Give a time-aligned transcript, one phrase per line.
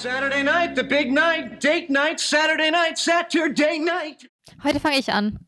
[0.00, 4.30] Saturday night, the big night, date night, Saturday night, Saturday night.
[4.62, 5.40] Heute fange ich an.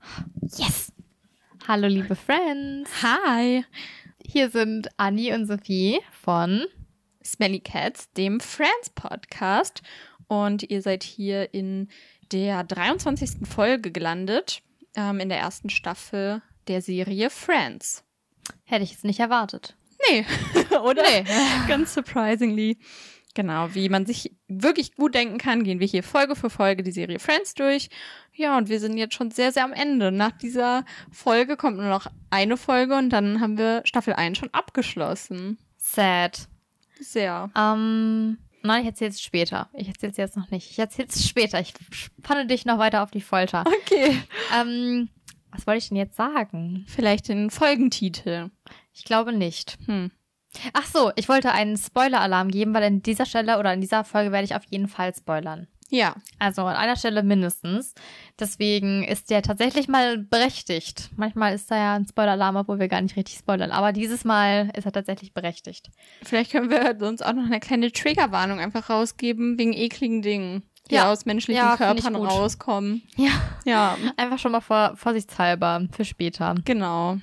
[0.42, 0.90] Yes!
[1.68, 2.90] Hallo, liebe Friends.
[3.00, 3.64] Hi.
[4.26, 6.66] Hier sind Anni und Sophie von
[7.24, 9.82] Smelly Cats, dem Friends Podcast.
[10.26, 11.88] Und ihr seid hier in
[12.32, 13.46] der 23.
[13.48, 14.62] Folge gelandet,
[14.96, 18.02] ähm, in der ersten Staffel der Serie Friends.
[18.64, 19.76] Hätte ich jetzt nicht erwartet.
[20.08, 20.26] Nee,
[20.82, 21.04] oder?
[21.04, 21.24] Nee.
[21.68, 22.78] Ganz surprisingly.
[23.34, 26.90] Genau, wie man sich wirklich gut denken kann, gehen wir hier Folge für Folge die
[26.90, 27.88] Serie Friends durch.
[28.34, 30.10] Ja, und wir sind jetzt schon sehr, sehr am Ende.
[30.10, 34.52] Nach dieser Folge kommt nur noch eine Folge und dann haben wir Staffel 1 schon
[34.52, 35.58] abgeschlossen.
[35.76, 36.48] Sad.
[37.00, 37.50] Sehr.
[37.56, 39.68] Ähm, nein, ich erzähle es später.
[39.74, 40.70] Ich erzähle es jetzt noch nicht.
[40.70, 41.60] Ich erzähle es später.
[41.60, 43.64] Ich spanne dich noch weiter auf die Folter.
[43.66, 44.20] Okay.
[44.58, 45.08] Ähm,
[45.52, 46.84] was wollte ich denn jetzt sagen?
[46.88, 48.50] Vielleicht den Folgentitel.
[48.92, 49.78] Ich glaube nicht.
[49.86, 50.10] Hm.
[50.72, 54.32] Ach so, ich wollte einen Spoiler-Alarm geben, weil an dieser Stelle oder in dieser Folge
[54.32, 55.68] werde ich auf jeden Fall spoilern.
[55.92, 56.14] Ja.
[56.38, 57.94] Also an einer Stelle mindestens.
[58.38, 61.10] Deswegen ist der tatsächlich mal berechtigt.
[61.16, 63.72] Manchmal ist da ja ein Spoiler-Alarm, obwohl wir gar nicht richtig spoilern.
[63.72, 65.90] Aber dieses Mal ist er tatsächlich berechtigt.
[66.22, 70.94] Vielleicht können wir uns auch noch eine kleine Triggerwarnung einfach rausgeben wegen ekligen Dingen, die
[70.94, 71.10] Ja.
[71.10, 73.02] aus menschlichen Ja, Körpern rauskommen.
[73.16, 73.30] Ja.
[73.64, 76.54] Ja, Einfach schon mal vor, vorsichtshalber für später.
[76.64, 77.18] genau.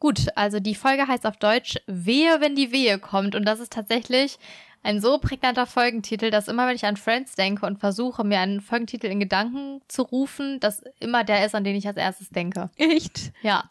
[0.00, 3.34] Gut, also die Folge heißt auf Deutsch Wehe, wenn die Wehe kommt.
[3.34, 4.38] Und das ist tatsächlich
[4.84, 8.60] ein so prägnanter Folgentitel, dass immer, wenn ich an Friends denke und versuche, mir einen
[8.60, 12.70] Folgentitel in Gedanken zu rufen, das immer der ist, an den ich als erstes denke.
[12.76, 13.32] Echt?
[13.42, 13.64] Ja.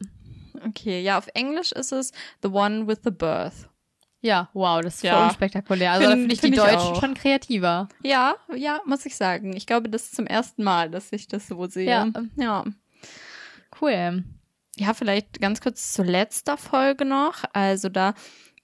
[0.66, 2.12] Okay, ja, auf Englisch ist es
[2.42, 3.70] The One with the Birth.
[4.20, 5.16] Ja, wow, das ist Ja.
[5.18, 5.92] voll unspektakulär.
[5.94, 7.00] Also da Find- finde ich find die ich Deutschen auch.
[7.00, 7.88] schon kreativer.
[8.04, 9.56] Ja, ja, muss ich sagen.
[9.56, 11.86] Ich glaube, das ist zum ersten Mal, dass ich das so sehe.
[11.90, 12.08] Ja.
[12.36, 12.66] ja.
[13.80, 14.24] Cool.
[14.80, 17.44] Ja, vielleicht ganz kurz zur letzter Folge noch.
[17.54, 18.14] Also da,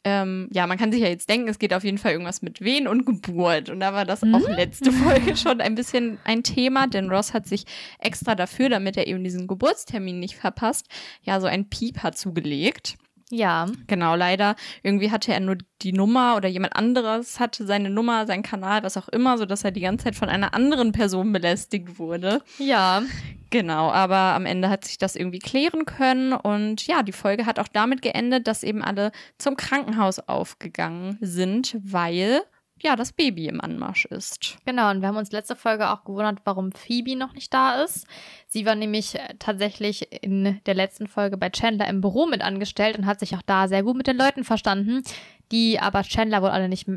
[0.04, 2.62] ähm, ja, man kann sich ja jetzt denken, es geht auf jeden Fall irgendwas mit
[2.62, 3.70] Wehen und Geburt.
[3.70, 7.48] Und da war das auch letzte Folge schon ein bisschen ein Thema, denn Ross hat
[7.48, 7.66] sich
[8.00, 10.88] extra dafür, damit er eben diesen Geburtstermin nicht verpasst,
[11.24, 12.96] ja, so ein Pieper zugelegt.
[13.30, 13.68] Ja.
[13.88, 14.56] Genau, leider.
[14.84, 18.98] Irgendwie hatte er nur die Nummer oder jemand anderes hatte seine Nummer, seinen Kanal, was
[18.98, 22.42] auch immer, sodass er die ganze Zeit von einer anderen Person belästigt wurde.
[22.58, 23.04] Ja.
[23.50, 27.60] Genau, aber am Ende hat sich das irgendwie klären können und ja, die Folge hat
[27.60, 32.42] auch damit geendet, dass eben alle zum Krankenhaus aufgegangen sind, weil
[32.84, 34.58] ja das Baby im Anmarsch ist.
[34.66, 38.06] Genau, und wir haben uns letzte Folge auch gewundert, warum Phoebe noch nicht da ist.
[38.48, 42.98] Sie war nämlich äh, tatsächlich in der letzten Folge bei Chandler im Büro mit angestellt
[42.98, 45.04] und hat sich auch da sehr gut mit den Leuten verstanden,
[45.52, 46.88] die aber Chandler wohl alle nicht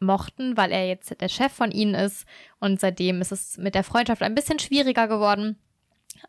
[0.00, 2.26] mochten, weil er jetzt der Chef von ihnen ist
[2.58, 5.58] und seitdem ist es mit der Freundschaft ein bisschen schwieriger geworden.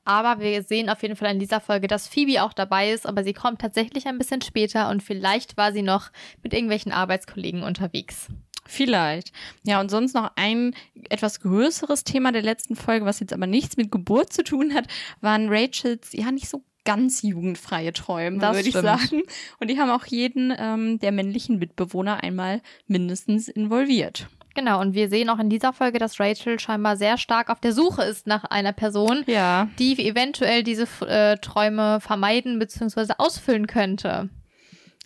[0.06, 3.24] Aber wir sehen auf jeden Fall in dieser Folge, dass Phoebe auch dabei ist, aber
[3.24, 8.30] sie kommt tatsächlich ein bisschen später und vielleicht war sie noch mit irgendwelchen Arbeitskollegen unterwegs.
[8.66, 9.32] Vielleicht.
[9.64, 10.74] Ja, und sonst noch ein
[11.10, 14.88] etwas größeres Thema der letzten Folge, was jetzt aber nichts mit Geburt zu tun hat,
[15.22, 19.24] waren Rachels ja nicht so ganz jugendfreie Träume, Das würde ich sagen.
[19.60, 24.28] Und die haben auch jeden ähm, der männlichen Mitbewohner einmal mindestens involviert.
[24.56, 27.74] Genau, und wir sehen auch in dieser Folge, dass Rachel scheinbar sehr stark auf der
[27.74, 29.68] Suche ist nach einer Person, Ja.
[29.80, 33.14] die eventuell diese äh, Träume vermeiden bzw.
[33.18, 34.30] ausfüllen könnte.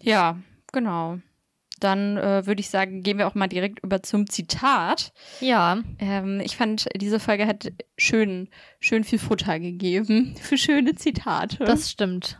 [0.01, 0.37] Ja,
[0.73, 1.19] genau.
[1.79, 5.11] Dann äh, würde ich sagen, gehen wir auch mal direkt über zum Zitat.
[5.39, 8.49] Ja, Ähm, ich fand, diese Folge hat schön,
[8.79, 11.63] schön viel Futter gegeben für schöne Zitate.
[11.65, 12.39] das stimmt.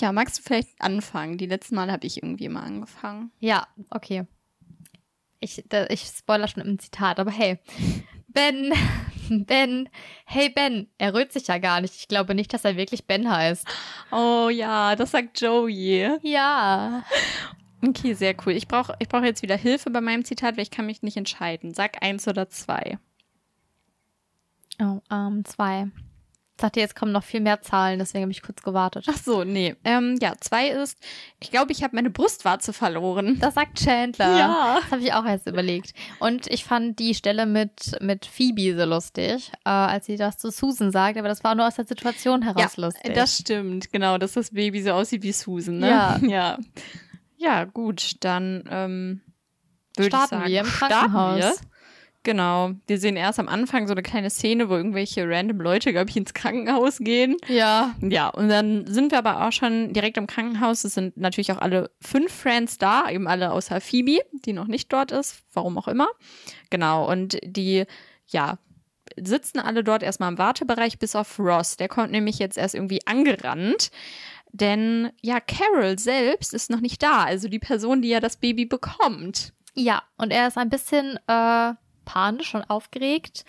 [0.00, 1.38] ja, magst du vielleicht anfangen?
[1.38, 3.30] Die letzten Mal habe ich irgendwie immer angefangen.
[3.40, 4.24] Ja, okay.
[5.40, 7.58] Ich, da, ich spoiler schon im Zitat, aber hey.
[8.28, 8.72] Ben,
[9.30, 9.88] Ben,
[10.26, 11.94] hey Ben, er rührt sich ja gar nicht.
[11.96, 13.66] Ich glaube nicht, dass er wirklich Ben heißt.
[14.12, 16.10] Oh ja, das sagt Joey.
[16.22, 17.04] Ja.
[17.86, 18.52] Okay, sehr cool.
[18.52, 21.16] Ich brauche ich brauch jetzt wieder Hilfe bei meinem Zitat, weil ich kann mich nicht
[21.16, 21.74] entscheiden.
[21.74, 22.98] Sag eins oder zwei.
[24.80, 25.88] Oh, ähm, zwei.
[26.58, 29.06] Ich dachte, jetzt kommen noch viel mehr Zahlen, deswegen habe ich kurz gewartet.
[29.08, 29.76] Ach so, nee.
[29.84, 30.98] Ähm, ja, zwei ist,
[31.38, 33.38] ich glaube, ich habe meine Brustwarze verloren.
[33.38, 34.36] Das sagt Chandler.
[34.36, 34.78] Ja.
[34.80, 35.94] Das habe ich auch erst überlegt.
[36.18, 40.50] Und ich fand die Stelle mit, mit Phoebe so lustig, äh, als sie das zu
[40.50, 43.14] Susan sagt, aber das war nur aus der Situation heraus lustig.
[43.14, 45.88] Das stimmt, genau, dass das Baby so aussieht wie Susan, ne?
[45.90, 46.18] Ja.
[46.28, 46.58] Ja,
[47.38, 49.20] ja gut, dann ähm,
[49.96, 51.38] würde ich Starten sagen, wir im Krankenhaus.
[51.38, 51.54] wir.
[52.24, 56.10] Genau, wir sehen erst am Anfang so eine kleine Szene, wo irgendwelche random Leute, glaube
[56.10, 57.36] ich, ins Krankenhaus gehen.
[57.48, 57.94] ja.
[58.02, 60.84] Ja, und dann sind wir aber auch schon direkt im Krankenhaus.
[60.84, 64.92] Es sind natürlich auch alle fünf Friends da, eben alle außer Phoebe, die noch nicht
[64.92, 66.08] dort ist, warum auch immer.
[66.70, 67.86] Genau, und die,
[68.26, 68.58] ja,
[69.16, 71.76] sitzen alle dort erstmal im Wartebereich, bis auf Ross.
[71.76, 73.90] Der kommt nämlich jetzt erst irgendwie angerannt.
[74.52, 78.64] Denn ja, Carol selbst ist noch nicht da, also die Person, die ja das Baby
[78.64, 79.52] bekommt.
[79.74, 81.74] Ja, und er ist ein bisschen äh,
[82.04, 83.44] panisch und aufgeregt.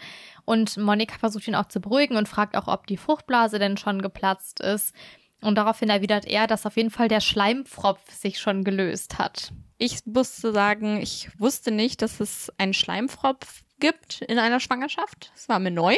[0.45, 4.01] Und Monika versucht ihn auch zu beruhigen und fragt auch, ob die Fruchtblase denn schon
[4.01, 4.93] geplatzt ist.
[5.41, 9.53] Und daraufhin erwidert er, dass auf jeden Fall der Schleimpfropf sich schon gelöst hat.
[9.77, 15.31] Ich musste sagen, ich wusste nicht, dass es einen Schleimpfropf gibt in einer Schwangerschaft.
[15.33, 15.95] Das war mir neu.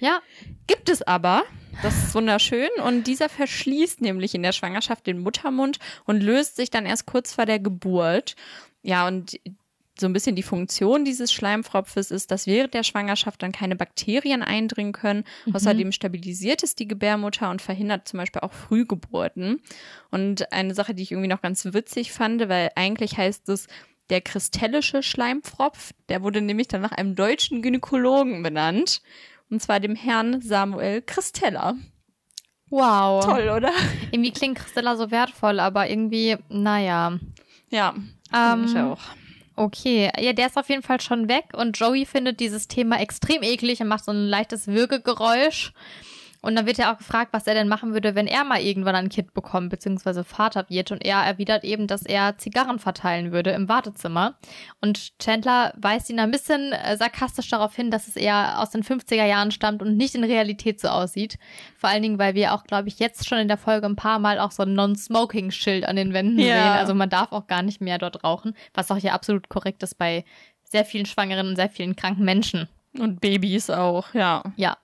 [0.00, 0.20] Ja.
[0.66, 1.44] Gibt es aber.
[1.82, 2.68] Das ist wunderschön.
[2.84, 7.34] Und dieser verschließt nämlich in der Schwangerschaft den Muttermund und löst sich dann erst kurz
[7.34, 8.34] vor der Geburt.
[8.82, 9.38] Ja, und
[10.00, 14.42] so ein bisschen die Funktion dieses Schleimfropfes ist, dass während der Schwangerschaft dann keine Bakterien
[14.42, 15.24] eindringen können.
[15.44, 15.54] Mhm.
[15.54, 19.60] Außerdem stabilisiert es die Gebärmutter und verhindert zum Beispiel auch Frühgeburten.
[20.10, 23.68] Und eine Sache, die ich irgendwie noch ganz witzig fand, weil eigentlich heißt es
[24.08, 29.02] der kristellische Schleimpfropf, der wurde nämlich dann nach einem deutschen Gynäkologen benannt.
[29.50, 31.74] Und zwar dem Herrn Samuel Christella.
[32.70, 33.24] Wow.
[33.24, 33.72] Toll, oder?
[34.12, 37.18] Irgendwie klingt Christella so wertvoll, aber irgendwie, naja.
[37.68, 37.94] Ja,
[38.32, 39.00] ähm, ich auch.
[39.56, 43.42] Okay, ja, der ist auf jeden Fall schon weg und Joey findet dieses Thema extrem
[43.42, 45.72] eklig und macht so ein leichtes Würgegeräusch.
[46.42, 48.94] Und dann wird er auch gefragt, was er denn machen würde, wenn er mal irgendwann
[48.94, 50.90] ein Kind bekommt, beziehungsweise Vater wird.
[50.90, 54.36] Und er erwidert eben, dass er Zigarren verteilen würde im Wartezimmer.
[54.80, 58.82] Und Chandler weist ihn ein bisschen äh, sarkastisch darauf hin, dass es eher aus den
[58.82, 61.38] 50er Jahren stammt und nicht in Realität so aussieht.
[61.76, 64.18] Vor allen Dingen, weil wir auch, glaube ich, jetzt schon in der Folge ein paar
[64.18, 66.46] Mal auch so ein Non-Smoking-Schild an den Wänden ja.
[66.46, 66.72] sehen.
[66.78, 69.98] Also man darf auch gar nicht mehr dort rauchen, was auch ja absolut korrekt ist
[69.98, 70.24] bei
[70.64, 72.68] sehr vielen Schwangeren und sehr vielen kranken Menschen.
[72.98, 74.42] Und Babys auch, ja.
[74.56, 74.76] Ja.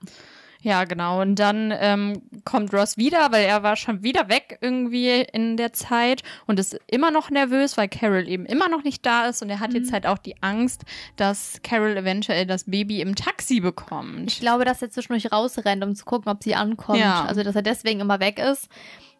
[0.61, 1.21] Ja, genau.
[1.21, 5.73] Und dann ähm, kommt Ross wieder, weil er war schon wieder weg irgendwie in der
[5.73, 9.41] Zeit und ist immer noch nervös, weil Carol eben immer noch nicht da ist.
[9.41, 9.77] Und er hat mhm.
[9.77, 10.83] jetzt halt auch die Angst,
[11.15, 14.31] dass Carol eventuell das Baby im Taxi bekommt.
[14.31, 16.99] Ich glaube, dass er zwischendurch rausrennt, um zu gucken, ob sie ankommt.
[16.99, 17.25] Ja.
[17.25, 18.69] Also, dass er deswegen immer weg ist.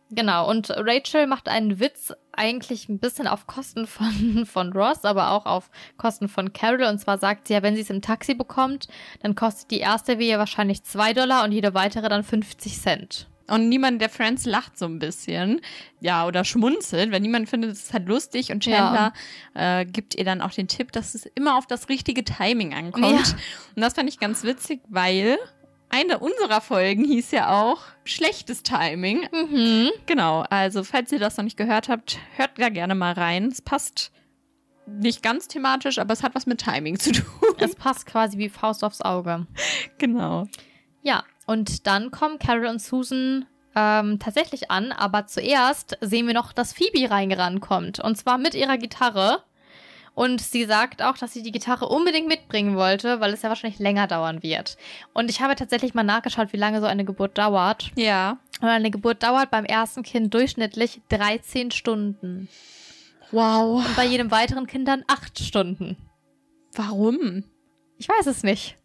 [0.10, 5.32] Genau, und Rachel macht einen Witz eigentlich ein bisschen auf Kosten von, von Ross, aber
[5.32, 6.86] auch auf Kosten von Carol.
[6.86, 8.88] Und zwar sagt sie ja, wenn sie es im Taxi bekommt,
[9.22, 13.28] dann kostet die erste Wehe wahrscheinlich zwei Dollar und jede weitere dann 50 Cent.
[13.50, 15.62] Und niemand der Friends lacht so ein bisschen,
[16.02, 18.52] ja, oder schmunzelt, weil niemand findet es halt lustig.
[18.52, 19.14] Und Chandler
[19.56, 19.80] ja.
[19.80, 23.06] äh, gibt ihr dann auch den Tipp, dass es immer auf das richtige Timing ankommt.
[23.28, 23.38] Ja.
[23.76, 25.38] Und das fand ich ganz witzig, weil
[25.90, 29.28] eine unserer Folgen hieß ja auch schlechtes Timing.
[29.32, 29.90] Mhm.
[30.06, 33.48] Genau, also falls ihr das noch nicht gehört habt, hört da gerne mal rein.
[33.48, 34.12] Es passt
[34.86, 37.56] nicht ganz thematisch, aber es hat was mit Timing zu tun.
[37.60, 39.48] Es passt quasi wie Faust aufs Auge.
[39.98, 40.48] Genau.
[41.02, 43.46] Ja, und dann kommen Carol und Susan
[43.76, 48.00] ähm, tatsächlich an, aber zuerst sehen wir noch, dass Phoebe reingerannt kommt.
[48.00, 49.44] Und zwar mit ihrer Gitarre.
[50.18, 53.78] Und sie sagt auch, dass sie die Gitarre unbedingt mitbringen wollte, weil es ja wahrscheinlich
[53.78, 54.76] länger dauern wird.
[55.14, 57.92] Und ich habe tatsächlich mal nachgeschaut, wie lange so eine Geburt dauert.
[57.96, 58.40] Ja.
[58.60, 62.50] Und eine Geburt dauert beim ersten Kind durchschnittlich 13 Stunden.
[63.30, 63.86] Wow.
[63.86, 65.98] Und bei jedem weiteren Kind dann 8 Stunden.
[66.74, 67.44] Warum?
[68.00, 68.76] Ich weiß es nicht.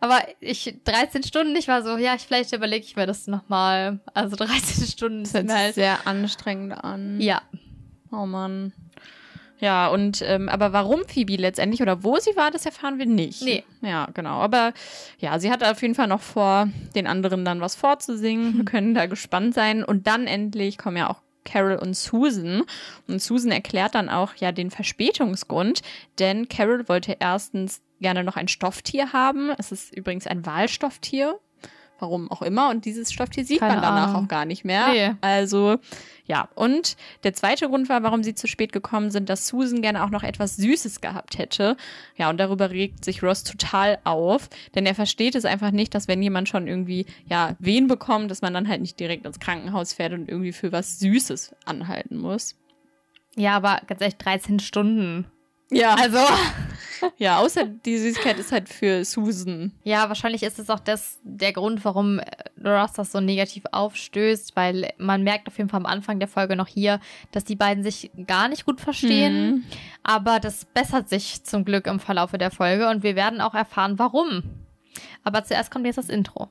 [0.00, 4.00] Aber ich, 13 Stunden, ich war so, ja, ich, vielleicht überlege ich mir das nochmal.
[4.14, 7.20] Also 13 Stunden das hört halt sehr anstrengend an.
[7.20, 7.42] Ja.
[8.10, 8.72] Oh Mann.
[9.60, 13.42] Ja, und ähm, aber warum Phoebe letztendlich oder wo sie war, das erfahren wir nicht.
[13.42, 13.64] Nee.
[13.82, 14.40] Ja, genau.
[14.40, 14.72] Aber
[15.18, 18.56] ja, sie hat auf jeden Fall noch vor, den anderen dann was vorzusingen.
[18.56, 19.82] Wir können da gespannt sein.
[19.82, 22.62] Und dann endlich kommen ja auch Carol und Susan.
[23.08, 25.80] Und Susan erklärt dann auch ja den Verspätungsgrund,
[26.18, 29.50] denn Carol wollte erstens gerne noch ein Stofftier haben.
[29.58, 31.38] Es ist übrigens ein Wahlstofftier.
[32.00, 32.70] Warum auch immer.
[32.70, 34.24] Und dieses Stofftier sieht Keine man danach Ahnung.
[34.24, 34.88] auch gar nicht mehr.
[34.92, 35.14] Nee.
[35.20, 35.78] Also,
[36.26, 36.48] ja.
[36.54, 40.10] Und der zweite Grund war, warum sie zu spät gekommen sind, dass Susan gerne auch
[40.10, 41.76] noch etwas Süßes gehabt hätte.
[42.16, 44.48] Ja, und darüber regt sich Ross total auf.
[44.74, 48.42] Denn er versteht es einfach nicht, dass wenn jemand schon irgendwie, ja, Wehen bekommt, dass
[48.42, 52.54] man dann halt nicht direkt ins Krankenhaus fährt und irgendwie für was Süßes anhalten muss.
[53.36, 55.26] Ja, aber ganz ehrlich, 13 Stunden.
[55.70, 55.94] Ja.
[55.94, 56.18] Also.
[57.16, 59.72] Ja, außer die Süßigkeit ist halt für Susan.
[59.84, 62.20] Ja, wahrscheinlich ist es auch das, der Grund, warum
[62.64, 66.56] Ross das so negativ aufstößt, weil man merkt auf jeden Fall am Anfang der Folge
[66.56, 69.50] noch hier, dass die beiden sich gar nicht gut verstehen.
[69.50, 69.64] Mhm.
[70.02, 73.98] Aber das bessert sich zum Glück im Verlaufe der Folge und wir werden auch erfahren,
[73.98, 74.42] warum.
[75.22, 76.48] Aber zuerst kommt jetzt das Intro.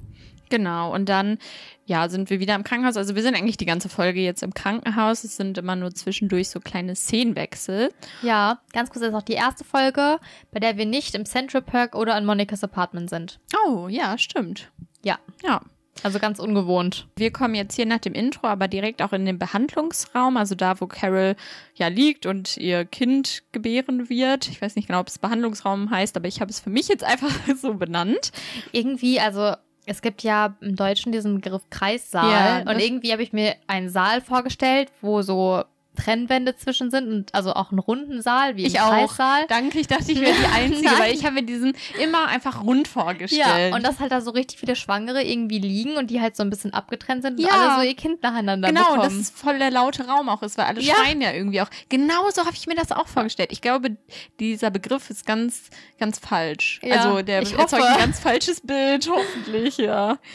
[0.50, 1.40] Genau, und dann,
[1.88, 2.98] ja, sind wir wieder im Krankenhaus.
[2.98, 5.24] Also wir sind eigentlich die ganze Folge jetzt im Krankenhaus.
[5.24, 7.94] Es sind immer nur zwischendurch so kleine Szenenwechsel.
[8.22, 10.20] Ja, ganz kurz, ist auch die erste Folge,
[10.52, 13.40] bei der wir nicht im Central Park oder in Monikas Apartment sind.
[13.66, 14.70] Oh, ja, stimmt.
[15.04, 15.18] Ja.
[15.44, 15.62] Ja.
[16.04, 17.08] Also ganz ungewohnt.
[17.16, 20.80] Wir kommen jetzt hier nach dem Intro, aber direkt auch in den Behandlungsraum, also da,
[20.80, 21.36] wo Carol
[21.74, 24.48] ja liegt und ihr Kind gebären wird.
[24.48, 27.04] Ich weiß nicht genau, ob es Behandlungsraum heißt, aber ich habe es für mich jetzt
[27.04, 28.32] einfach so benannt.
[28.74, 29.56] Irgendwie, also
[29.88, 33.90] es gibt ja im Deutschen diesen Begriff Kreissaal ja, und irgendwie habe ich mir einen
[33.90, 35.64] Saal vorgestellt, wo so
[35.98, 38.90] Trennwände zwischen sind und also auch einen runden Saal wie im Ich auch.
[38.92, 39.46] Kreissaal.
[39.50, 42.88] Danke, ich dachte, ich wäre die Einzige, weil ich habe mir diesen immer einfach rund
[42.88, 43.72] vorgestellt.
[43.72, 46.44] Ja, und dass halt da so richtig viele Schwangere irgendwie liegen und die halt so
[46.44, 47.48] ein bisschen abgetrennt sind Ja.
[47.48, 49.02] und alle so ihr Kind nacheinander Genau, bekommen.
[49.04, 50.96] dass es voll der laute Raum auch ist, weil alle Ja.
[50.96, 51.70] schreien ja irgendwie auch.
[51.90, 53.50] Genau so habe ich mir das auch vorgestellt.
[53.52, 53.98] Ich glaube,
[54.40, 55.64] dieser Begriff ist ganz,
[56.00, 56.80] ganz falsch.
[56.84, 60.18] Ja, also der erzeugt ein ganz falsches Bild, hoffentlich, ja.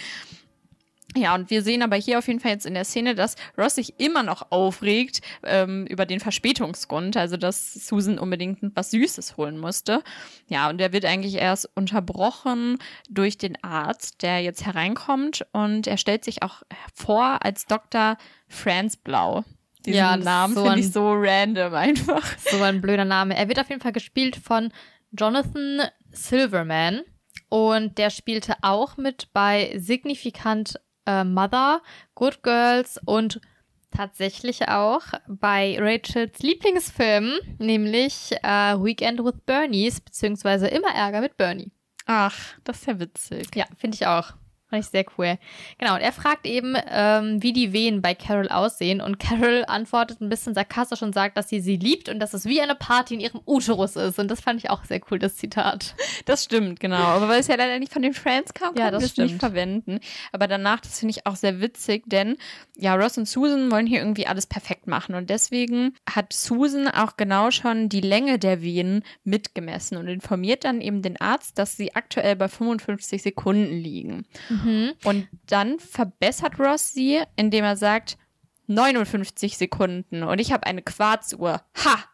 [1.14, 3.74] Ja, und wir sehen aber hier auf jeden Fall jetzt in der Szene, dass Ross
[3.74, 9.58] sich immer noch aufregt ähm, über den Verspätungsgrund, also dass Susan unbedingt was Süßes holen
[9.58, 10.02] musste.
[10.48, 12.78] Ja, und der wird eigentlich erst unterbrochen
[13.10, 16.62] durch den Arzt, der jetzt hereinkommt und er stellt sich auch
[16.94, 18.16] vor als Dr.
[18.48, 19.44] Franz Blau.
[19.84, 22.24] Diesen Ja, Namen so finde ich so random einfach.
[22.38, 23.36] so ein blöder Name.
[23.36, 24.72] Er wird auf jeden Fall gespielt von
[25.10, 27.02] Jonathan Silverman
[27.48, 31.82] und der spielte auch mit bei Significant äh, Mother,
[32.14, 33.40] Good Girls und
[33.90, 41.70] tatsächlich auch bei Rachels Lieblingsfilm, nämlich äh, Weekend with Bernies, beziehungsweise Immer Ärger mit Bernie.
[42.06, 43.48] Ach, das ist ja witzig.
[43.54, 44.32] Ja, finde ich auch.
[44.72, 45.36] Fand ich sehr cool.
[45.76, 49.02] Genau, und er fragt eben, ähm, wie die Wehen bei Carol aussehen.
[49.02, 52.46] Und Carol antwortet ein bisschen sarkastisch und sagt, dass sie sie liebt und dass es
[52.46, 54.18] wie eine Party in ihrem Uterus ist.
[54.18, 55.94] Und das fand ich auch sehr cool, das Zitat.
[56.24, 56.96] Das stimmt, genau.
[56.96, 59.30] Aber weil es ja leider nicht von den Friends kam, Ja, konnten das wir es
[59.30, 60.00] nicht verwenden.
[60.32, 62.38] Aber danach, das finde ich auch sehr witzig, denn
[62.78, 65.14] ja, Ross und Susan wollen hier irgendwie alles perfekt machen.
[65.14, 70.80] Und deswegen hat Susan auch genau schon die Länge der Venen mitgemessen und informiert dann
[70.80, 74.24] eben den Arzt, dass sie aktuell bei 55 Sekunden liegen.
[75.04, 78.16] Und dann verbessert Ross sie, indem er sagt,
[78.66, 81.62] 59 Sekunden und ich habe eine Quarzuhr.
[81.84, 82.04] Ha!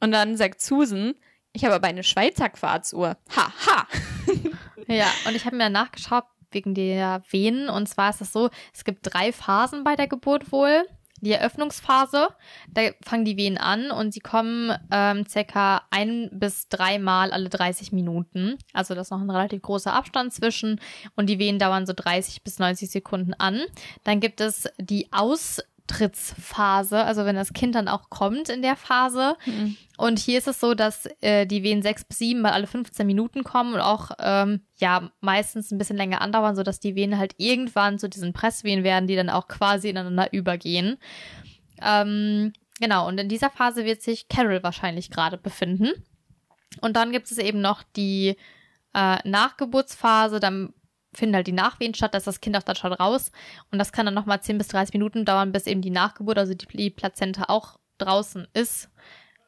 [0.00, 1.14] Und dann sagt Susan,
[1.52, 3.16] ich habe aber eine Schweizer Quarzuhr.
[3.36, 3.86] Ha, ha!
[4.88, 7.68] Ja, und ich habe mir nachgeschaut wegen der Venen.
[7.68, 10.84] Und zwar ist es so, es gibt drei Phasen bei der Geburt wohl.
[11.22, 12.28] Die Eröffnungsphase,
[12.68, 17.92] da fangen die Venen an und sie kommen ähm, circa ein bis dreimal alle 30
[17.92, 18.58] Minuten.
[18.72, 20.80] Also das ist noch ein relativ großer Abstand zwischen
[21.14, 23.62] und die Venen dauern so 30 bis 90 Sekunden an.
[24.02, 25.12] Dann gibt es die
[25.92, 29.36] Austrittsphase, also wenn das Kind dann auch kommt in der Phase.
[29.96, 33.06] Und hier ist es so, dass äh, die Wehen sechs bis sieben mal alle 15
[33.06, 37.34] Minuten kommen und auch ähm, ja meistens ein bisschen länger andauern, sodass die Venen halt
[37.36, 40.98] irgendwann zu diesen Presswehen werden, die dann auch quasi ineinander übergehen.
[41.80, 45.90] Ähm, genau, und in dieser Phase wird sich Carol wahrscheinlich gerade befinden.
[46.80, 48.36] Und dann gibt es eben noch die
[48.94, 50.72] äh, Nachgeburtsphase, dann
[51.14, 53.30] finden halt die Nachwehen statt, da ist das Kind auch dann schon raus.
[53.70, 56.54] Und das kann dann nochmal 10 bis 30 Minuten dauern, bis eben die Nachgeburt, also
[56.54, 58.90] die, die Plazenta auch draußen ist.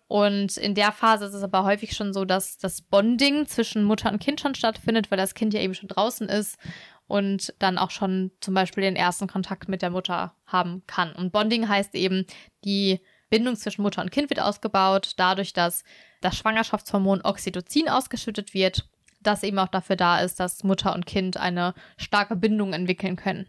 [0.06, 4.12] Und in der Phase ist es aber häufig schon so, dass das Bonding zwischen Mutter
[4.12, 6.58] und Kind schon stattfindet, weil das Kind ja eben schon draußen ist
[7.06, 11.12] und dann auch schon zum Beispiel den ersten Kontakt mit der Mutter haben kann.
[11.12, 12.26] Und Bonding heißt eben,
[12.64, 15.84] die Bindung zwischen Mutter und Kind wird ausgebaut, dadurch, dass
[16.20, 18.88] das Schwangerschaftshormon Oxytocin ausgeschüttet wird,
[19.26, 23.46] das eben auch dafür da ist, dass Mutter und Kind eine starke Bindung entwickeln können.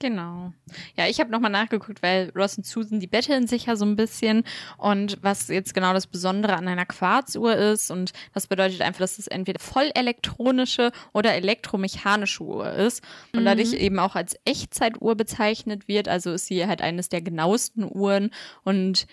[0.00, 0.52] Genau.
[0.96, 3.96] Ja, ich habe nochmal nachgeguckt, weil Ross und Susan, die betteln sich ja so ein
[3.96, 4.44] bisschen.
[4.76, 9.18] Und was jetzt genau das Besondere an einer Quarzuhr ist, und das bedeutet einfach, dass
[9.18, 13.02] es entweder voll elektronische oder elektromechanische Uhr ist.
[13.34, 16.06] Und dadurch eben auch als Echtzeituhr bezeichnet wird.
[16.06, 18.30] Also ist sie halt eines der genauesten Uhren.
[18.62, 19.06] Und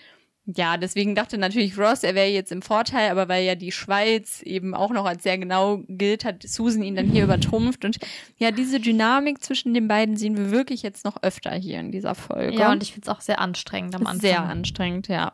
[0.46, 4.42] ja, deswegen dachte natürlich Ross, er wäre jetzt im Vorteil, aber weil ja die Schweiz
[4.42, 7.84] eben auch noch als sehr genau gilt, hat Susan ihn dann hier übertrumpft.
[7.84, 7.98] Und
[8.38, 12.14] ja, diese Dynamik zwischen den beiden sehen wir wirklich jetzt noch öfter hier in dieser
[12.14, 12.56] Folge.
[12.56, 14.20] Ja, und ich finde es auch sehr anstrengend am Anfang.
[14.20, 15.32] Sehr anstrengend, ja.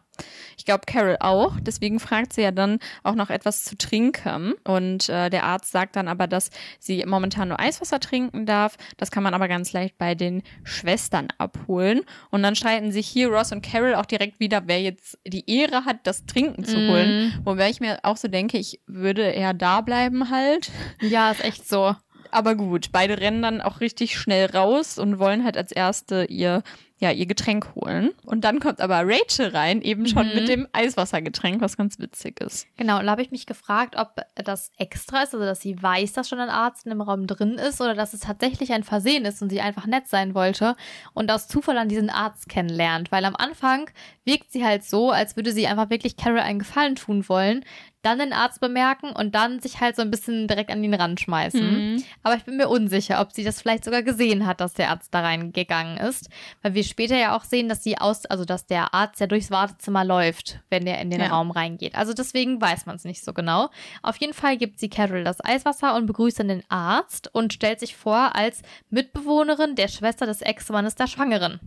[0.57, 1.59] Ich glaube, Carol auch.
[1.61, 4.55] Deswegen fragt sie ja dann auch noch etwas zu trinken.
[4.65, 8.77] Und äh, der Arzt sagt dann aber, dass sie momentan nur Eiswasser trinken darf.
[8.97, 12.03] Das kann man aber ganz leicht bei den Schwestern abholen.
[12.31, 15.85] Und dann streiten sich hier Ross und Carol auch direkt wieder, wer jetzt die Ehre
[15.85, 17.41] hat, das Trinken zu holen.
[17.45, 20.71] Wobei ich mir auch so denke, ich würde eher da bleiben halt.
[21.01, 21.95] Ja, ist echt so.
[22.31, 26.63] Aber gut, beide rennen dann auch richtig schnell raus und wollen halt als erste ihr,
[27.03, 28.11] ja, ihr Getränk holen.
[28.25, 30.35] Und dann kommt aber Rachel rein, eben schon Mhm.
[30.35, 32.67] mit dem Eiswassergetränk, was ganz witzig ist.
[32.77, 36.13] Genau, und da habe ich mich gefragt, ob das extra ist, also dass sie weiß,
[36.13, 39.25] dass schon ein Arzt in dem Raum drin ist oder dass es tatsächlich ein Versehen
[39.25, 40.77] ist und sie einfach nett sein wollte
[41.13, 43.11] und aus Zufall an diesen Arzt kennenlernt.
[43.11, 43.91] Weil am Anfang
[44.25, 47.65] wirkt sie halt so, als würde sie einfach wirklich Carol einen Gefallen tun wollen,
[48.03, 51.21] dann den Arzt bemerken und dann sich halt so ein bisschen direkt an den Rand
[51.21, 51.95] schmeißen.
[51.95, 52.05] Mhm.
[52.23, 55.15] Aber ich bin mir unsicher, ob sie das vielleicht sogar gesehen hat, dass der Arzt
[55.15, 56.29] da reingegangen ist.
[56.63, 59.51] Weil wir später ja auch sehen, dass sie aus, also dass der Arzt ja durchs
[59.53, 61.29] Wartezimmer läuft, wenn der in den Ja.
[61.29, 61.95] Raum reingeht.
[61.95, 63.71] Also deswegen weiß man es nicht so genau.
[64.03, 67.79] Auf jeden Fall gibt sie Carol das Eiswasser und begrüßt dann den Arzt und stellt
[67.79, 71.61] sich vor als Mitbewohnerin der Schwester des Ex-Mannes der Schwangeren.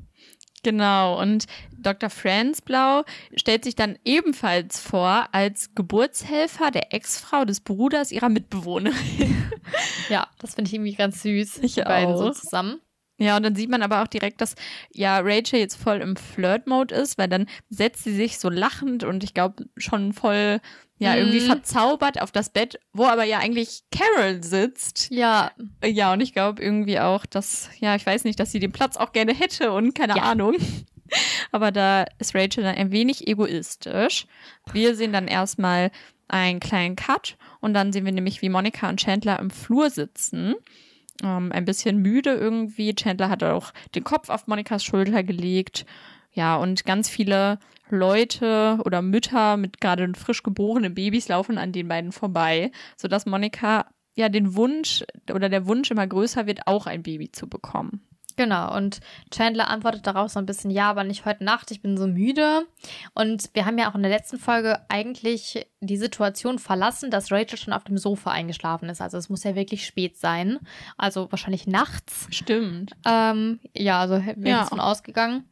[0.66, 1.46] Genau, und
[1.78, 2.10] Dr.
[2.10, 3.04] Franz Blau
[3.36, 9.44] stellt sich dann ebenfalls vor als Geburtshelfer der Ex-Frau des Bruders ihrer Mitbewohnerin.
[10.10, 11.58] Ja, das finde ich irgendwie ganz süß.
[11.64, 12.80] Ich die beiden so zusammen.
[13.18, 14.54] Ja, und dann sieht man aber auch direkt, dass
[14.92, 19.24] ja Rachel jetzt voll im Flirt-Mode ist, weil dann setzt sie sich so lachend und
[19.24, 20.60] ich glaube schon voll,
[20.98, 21.18] ja, Mhm.
[21.18, 25.08] irgendwie verzaubert auf das Bett, wo aber ja eigentlich Carol sitzt.
[25.12, 25.52] Ja,
[25.84, 28.96] Ja, und ich glaube irgendwie auch, dass, ja, ich weiß nicht, dass sie den Platz
[28.98, 30.24] auch gerne hätte und keine Ja.
[30.24, 30.56] Ahnung.
[31.52, 34.26] Aber da ist Rachel dann ein wenig egoistisch.
[34.74, 35.92] Wir sehen dann erstmal
[36.28, 40.56] einen kleinen Cut und dann sehen wir nämlich, wie Monika und Chandler im Flur sitzen.
[41.24, 42.96] Ähm, ein bisschen müde irgendwie.
[42.96, 45.86] Chandler hat auch den Kopf auf Monikas Schulter gelegt.
[46.36, 47.58] Ja, und ganz viele
[47.90, 53.88] Leute oder Mütter mit gerade frisch geborenen Babys laufen an den beiden vorbei, sodass Monika
[54.16, 58.02] ja den Wunsch oder der Wunsch immer größer wird, auch ein Baby zu bekommen.
[58.38, 58.76] genau.
[58.76, 59.00] Und
[59.32, 62.66] Chandler antwortet darauf so ein bisschen, ja, aber nicht heute Nacht, ich bin so müde.
[63.14, 67.58] Und wir haben ja auch in der letzten Folge eigentlich die Situation verlassen, dass Rachel
[67.58, 69.00] schon auf dem Sofa eingeschlafen ist.
[69.00, 70.60] Also es muss ja wirklich spät sein.
[70.98, 72.28] Also wahrscheinlich nachts.
[72.30, 72.92] Stimmt.
[73.06, 74.66] Ähm, ja, also ich Ja.
[74.66, 75.46] von ausgegangen.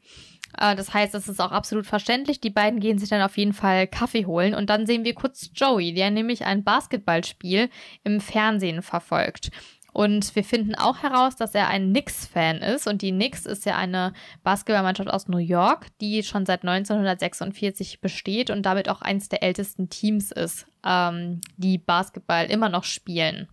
[0.57, 2.41] Äh, das heißt, das ist auch absolut verständlich.
[2.41, 5.49] Die beiden gehen sich dann auf jeden Fall Kaffee holen und dann sehen wir kurz
[5.53, 7.69] Joey, der nämlich ein Basketballspiel
[8.03, 9.49] im Fernsehen verfolgt.
[9.93, 12.87] Und wir finden auch heraus, dass er ein Knicks-Fan ist.
[12.87, 18.49] Und die Knicks ist ja eine Basketballmannschaft aus New York, die schon seit 1946 besteht
[18.49, 23.47] und damit auch eins der ältesten Teams ist, ähm, die Basketball immer noch spielen.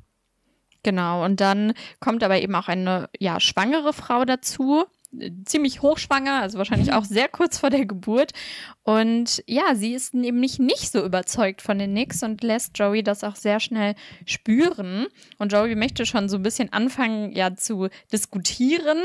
[0.82, 4.86] Genau, und dann kommt aber eben auch eine ja, schwangere Frau dazu,
[5.44, 8.32] ziemlich hochschwanger, also wahrscheinlich auch sehr kurz vor der Geburt.
[8.82, 13.24] Und ja, sie ist nämlich nicht so überzeugt von den Knicks und lässt Joey das
[13.24, 15.06] auch sehr schnell spüren.
[15.38, 18.98] Und Joey möchte schon so ein bisschen anfangen, ja, zu diskutieren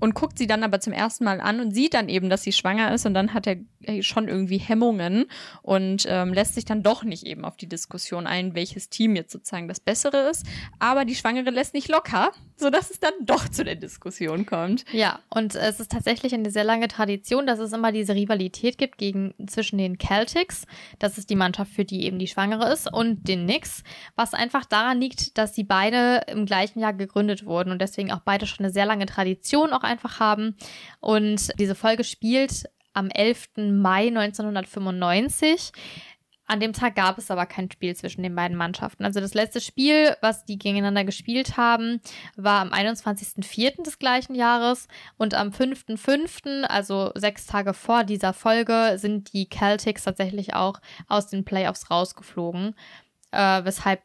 [0.00, 2.52] und guckt sie dann aber zum ersten Mal an und sieht dann eben, dass sie
[2.52, 3.56] schwanger ist und dann hat er
[4.00, 5.26] schon irgendwie Hemmungen
[5.62, 9.32] und ähm, lässt sich dann doch nicht eben auf die Diskussion ein, welches Team jetzt
[9.32, 10.46] sozusagen das Bessere ist.
[10.78, 14.84] Aber die Schwangere lässt nicht locker, sodass es dann doch zu der Diskussion kommt.
[14.92, 18.98] Ja, und es ist tatsächlich eine sehr lange Tradition, dass es immer diese Rivalität gibt
[18.98, 20.66] gegen, zwischen den Celtics,
[20.98, 23.82] das ist die Mannschaft, für die eben die Schwangere ist, und den Knicks,
[24.14, 28.20] was einfach daran liegt, dass sie beide im gleichen Jahr gegründet wurden und deswegen auch
[28.20, 30.56] beide schon eine sehr lange Tradition auch einfach haben.
[31.00, 33.50] Und diese Folge spielt am 11.
[33.56, 35.72] Mai 1995.
[36.50, 39.04] An dem Tag gab es aber kein Spiel zwischen den beiden Mannschaften.
[39.04, 42.00] Also das letzte Spiel, was die gegeneinander gespielt haben,
[42.34, 43.84] war am 21.04.
[43.84, 50.02] des gleichen Jahres und am 5.05., also sechs Tage vor dieser Folge, sind die Celtics
[50.02, 52.74] tatsächlich auch aus den Playoffs rausgeflogen,
[53.30, 54.02] äh, weshalb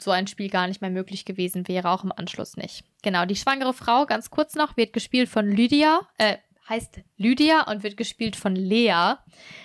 [0.00, 2.84] so ein Spiel gar nicht mehr möglich gewesen wäre, auch im Anschluss nicht.
[3.02, 6.36] Genau, die schwangere Frau, ganz kurz noch, wird gespielt von Lydia, äh,
[6.68, 9.14] heißt Lydia und wird gespielt von Lea.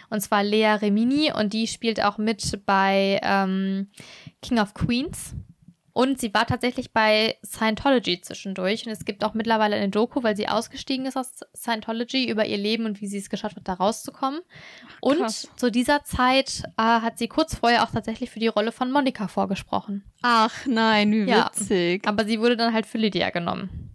[0.10, 3.89] Und zwar Lea Remini und die spielt auch mit bei ähm,
[4.41, 5.36] King of Queens.
[5.93, 8.86] Und sie war tatsächlich bei Scientology zwischendurch.
[8.86, 12.58] Und es gibt auch mittlerweile eine Doku, weil sie ausgestiegen ist aus Scientology über ihr
[12.58, 14.41] Leben und wie sie es geschafft hat, da rauszukommen.
[15.01, 15.49] Und krass.
[15.56, 19.27] zu dieser Zeit äh, hat sie kurz vorher auch tatsächlich für die Rolle von Monika
[19.27, 20.04] vorgesprochen.
[20.21, 21.51] Ach nein, wie Ja.
[21.54, 22.08] witzig.
[22.08, 23.90] Aber sie wurde dann halt für Lydia genommen.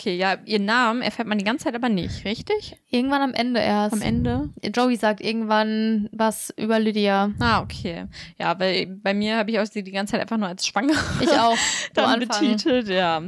[0.00, 2.78] Okay, ja, ihren Namen erfährt man die ganze Zeit aber nicht, richtig?
[2.88, 3.92] Irgendwann am Ende erst.
[3.92, 4.48] Am Ende?
[4.74, 7.34] Joey sagt irgendwann was über Lydia.
[7.38, 8.06] Ah, okay.
[8.38, 10.94] Ja, weil bei mir habe ich auch sie die ganze Zeit einfach nur als schwanger
[11.20, 11.54] Ich auch.
[11.92, 12.88] dann betitelt.
[12.88, 13.22] Ja.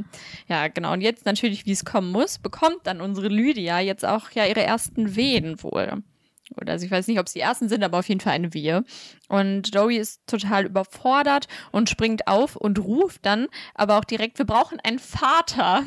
[0.47, 0.93] ja, genau.
[0.93, 4.63] Und jetzt natürlich, wie es kommen muss, bekommt dann unsere Lydia jetzt auch ja ihre
[4.63, 6.01] ersten Wehen wohl.
[6.59, 8.55] Oder also ich weiß nicht, ob es die ersten sind, aber auf jeden Fall eine
[8.55, 8.83] Wehe.
[9.27, 14.45] Und Joey ist total überfordert und springt auf und ruft dann aber auch direkt, wir
[14.45, 15.83] brauchen einen Vater.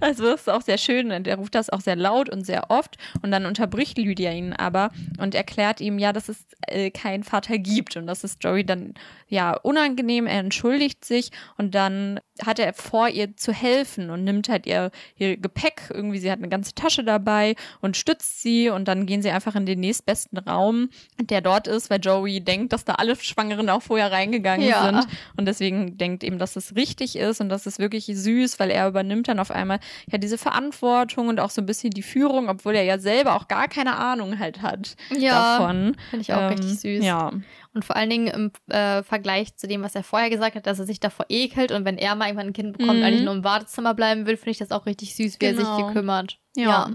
[0.00, 1.10] Also das ist auch sehr schön.
[1.10, 2.96] Er ruft das auch sehr laut und sehr oft.
[3.22, 7.58] Und dann unterbricht Lydia ihn aber und erklärt ihm ja, dass es äh, keinen Vater
[7.58, 8.94] gibt und das ist Joey dann
[9.28, 14.48] ja unangenehm, er entschuldigt sich und dann hat er vor ihr zu helfen und nimmt
[14.48, 18.86] halt ihr, ihr Gepäck, irgendwie sie hat eine ganze Tasche dabei und stützt sie und
[18.88, 22.84] dann gehen sie einfach in den nächstbesten Raum, der dort ist, weil Joey denkt, dass
[22.84, 24.84] da alle Schwangeren auch vorher reingegangen Ja.
[24.84, 28.70] sind und deswegen denkt eben, dass es richtig ist und das ist wirklich süß, weil
[28.70, 29.78] er übernimmt dann auf einmal
[30.10, 33.48] ja diese Verantwortung und auch so ein bisschen die Führung, obwohl er ja selber auch
[33.48, 35.96] gar keine Ahnung halt hat Ja, davon.
[36.10, 37.04] finde ich auch richtig süß.
[37.04, 37.32] Ja,
[37.76, 40.78] Und vor allen Dingen im äh, Vergleich zu dem, was er vorher gesagt hat, dass
[40.78, 43.04] er sich davor ekelt und wenn er mal irgendwann ein Kind bekommt, Mhm.
[43.04, 45.76] eigentlich nur im Wartezimmer bleiben will, finde ich das auch richtig süß, wie er Genau.
[45.76, 46.38] sich gekümmert.
[46.56, 46.90] Ja.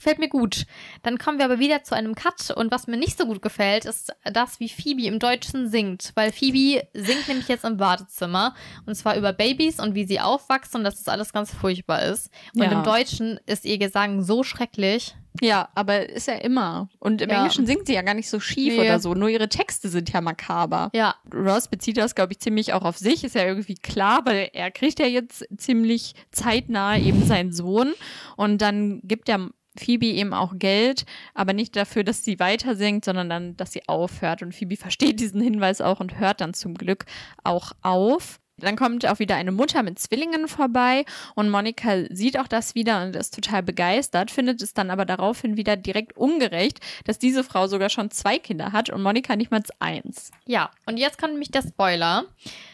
[0.00, 0.64] Gefällt mir gut.
[1.02, 3.84] Dann kommen wir aber wieder zu einem Cut und was mir nicht so gut gefällt,
[3.84, 6.12] ist das, wie Phoebe im Deutschen singt.
[6.14, 8.54] Weil Phoebe singt nämlich jetzt im Badezimmer
[8.86, 12.30] und zwar über Babys und wie sie aufwachsen und dass das alles ganz furchtbar ist.
[12.54, 12.72] Und Ja.
[12.72, 15.14] im Deutschen ist ihr Gesang so schrecklich.
[15.42, 16.88] Ja, aber ist ja immer.
[16.98, 17.36] Und im Ja.
[17.36, 18.80] Englischen singt sie ja gar nicht so schief Nee.
[18.80, 19.12] oder so.
[19.14, 20.90] Nur ihre Texte sind ja makaber.
[20.94, 23.22] Ja, Ross bezieht das, glaube ich, ziemlich auch auf sich.
[23.22, 27.92] Ist ja irgendwie klar, weil er kriegt ja jetzt ziemlich zeitnah eben seinen Sohn.
[28.36, 31.04] Und dann gibt er Phoebe eben auch Geld,
[31.34, 34.42] aber nicht dafür, dass sie weiter singt, sondern dann, dass sie aufhört.
[34.42, 37.04] Und Phoebe versteht diesen Hinweis auch und hört dann zum Glück
[37.44, 38.40] auch auf.
[38.60, 41.04] Dann kommt auch wieder eine Mutter mit Zwillingen vorbei
[41.34, 45.56] und Monika sieht auch das wieder und ist total begeistert, findet es dann aber daraufhin
[45.56, 49.62] wieder direkt ungerecht, dass diese Frau sogar schon zwei Kinder hat und Monika nicht mal
[49.78, 50.30] eins.
[50.46, 52.24] Ja, und jetzt kommt nämlich der Spoiler.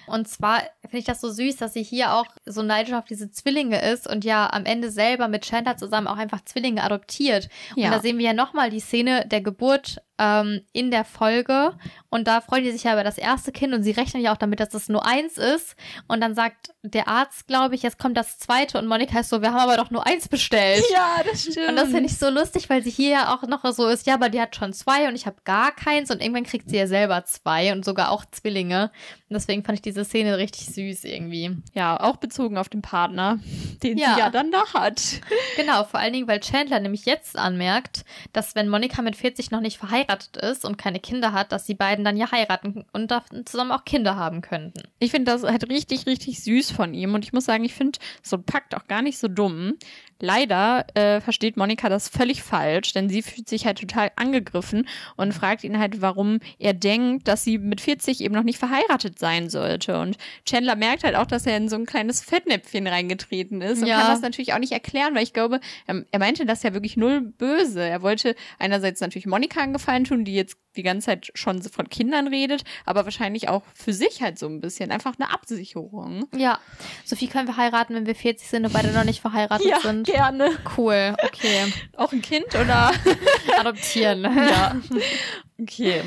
[0.07, 3.31] Und zwar finde ich das so süß, dass sie hier auch so neidisch auf diese
[3.31, 7.49] Zwillinge ist und ja am Ende selber mit Chandler zusammen auch einfach Zwillinge adoptiert.
[7.75, 7.87] Ja.
[7.87, 11.75] Und da sehen wir ja nochmal die Szene der Geburt ähm, in der Folge.
[12.09, 14.37] Und da freuen die sich ja über das erste Kind und sie rechnen ja auch
[14.37, 15.77] damit, dass es nur eins ist.
[16.09, 19.43] Und dann sagt der Arzt, glaube ich, jetzt kommt das zweite und Monika ist so,
[19.43, 20.85] wir haben aber doch nur eins bestellt.
[20.93, 21.69] Ja, das stimmt.
[21.69, 24.15] Und das finde ich so lustig, weil sie hier ja auch noch so ist, ja,
[24.15, 26.87] aber die hat schon zwei und ich habe gar keins und irgendwann kriegt sie ja
[26.87, 28.91] selber zwei und sogar auch Zwillinge.
[29.29, 31.57] Und deswegen fand ich diese Szene richtig süß irgendwie.
[31.75, 33.39] Ja, auch bezogen auf den Partner,
[33.83, 34.15] den Ja.
[34.15, 35.21] sie ja dann da hat.
[35.57, 39.61] Genau, vor allen Dingen, weil Chandler nämlich jetzt anmerkt, dass wenn Monika mit 40 noch
[39.61, 43.13] nicht verheiratet ist und keine Kinder hat, dass die beiden dann ja heiraten und
[43.47, 44.83] zusammen auch Kinder haben könnten.
[44.99, 47.15] Ich finde das halt richtig, richtig süß von ihm.
[47.15, 49.75] Und ich muss sagen, ich finde so ein Pakt auch gar nicht so dumm.
[50.21, 55.33] Leider äh, versteht Monika das völlig falsch, denn sie fühlt sich halt total angegriffen und
[55.33, 59.51] fragt ihn halt, warum er denkt, dass sie mit 40 eben noch nicht verheiratet sein
[59.51, 59.99] sollte.
[60.01, 63.89] Und Chandler merkt halt auch, dass er in so ein kleines Fettnäpfchen reingetreten ist und
[63.89, 63.99] Ja.
[64.01, 66.97] kann das natürlich auch nicht erklären, weil ich glaube, er, er meinte das ja wirklich
[66.97, 67.83] null böse.
[67.83, 71.89] Er wollte einerseits natürlich Monika einen Gefallen tun, die jetzt die ganze Zeit schon von
[71.89, 76.27] Kindern redet, aber wahrscheinlich auch für sich halt so ein bisschen einfach eine Absicherung.
[76.37, 76.59] Ja,
[77.05, 80.06] Sophie können wir heiraten, wenn wir 40 sind und beide noch nicht verheiratet sind.
[80.07, 80.51] Gerne.
[80.77, 81.73] Cool, okay.
[81.97, 82.93] Auch ein Kind oder?
[83.59, 84.23] Adoptieren.
[84.25, 84.77] ja.
[85.61, 86.03] Okay.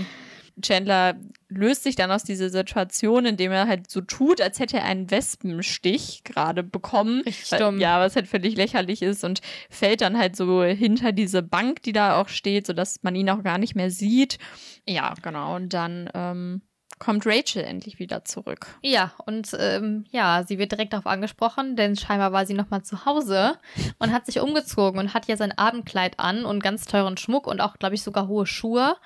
[0.62, 1.16] Chandler
[1.48, 5.10] löst sich dann aus dieser Situation, indem er halt so tut, als hätte er einen
[5.10, 7.22] Wespenstich gerade bekommen.
[7.26, 7.80] Richtig Weil- dumm.
[7.80, 11.94] Ja, was halt völlig lächerlich ist und fällt dann halt so hinter diese Bank, die
[11.94, 14.38] da auch steht, sodass man ihn auch gar nicht mehr sieht.
[14.88, 15.56] Ja, genau.
[15.56, 16.62] Und dann ähm,
[17.00, 18.68] kommt Rachel endlich wieder zurück.
[18.82, 23.06] Ja, und ähm, ja, sie wird direkt darauf angesprochen, denn scheinbar war sie nochmal zu
[23.06, 23.58] Hause
[23.98, 27.62] und hat sich umgezogen und hat ja sein Abendkleid an und ganz teuren Schmuck und
[27.62, 28.98] auch, glaube ich, sogar hohe Schuhe.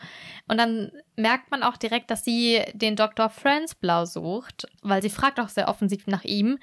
[0.48, 3.30] Und dann merkt man auch direkt, dass sie den Dr.
[3.30, 6.58] Franz Blau sucht, weil sie fragt auch sehr offensiv nach ihm,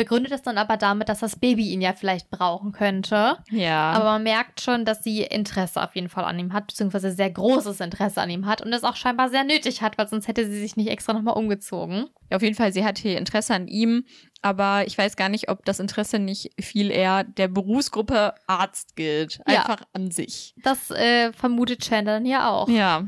[0.00, 3.36] begründet es dann aber damit, dass das Baby ihn ja vielleicht brauchen könnte.
[3.50, 3.90] Ja.
[3.92, 7.30] Aber man merkt schon, dass sie Interesse auf jeden Fall an ihm hat, beziehungsweise sehr
[7.30, 10.46] großes Interesse an ihm hat und es auch scheinbar sehr nötig hat, weil sonst hätte
[10.46, 12.06] sie sich nicht extra nochmal umgezogen.
[12.30, 14.06] Ja, auf jeden Fall, sie hat hier Interesse an ihm,
[14.40, 19.42] aber ich weiß gar nicht, ob das Interesse nicht viel eher der Berufsgruppe Arzt gilt.
[19.46, 19.66] Ja.
[19.66, 20.54] Einfach an sich.
[20.62, 22.70] Das äh, vermutet Chandler dann hier auch.
[22.70, 23.06] Ja,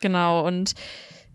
[0.00, 0.46] genau.
[0.46, 0.72] Und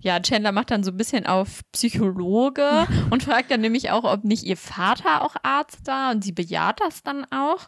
[0.05, 4.23] ja, Chandler macht dann so ein bisschen auf Psychologe und fragt dann nämlich auch, ob
[4.23, 7.65] nicht ihr Vater auch Arzt war und sie bejaht das dann auch.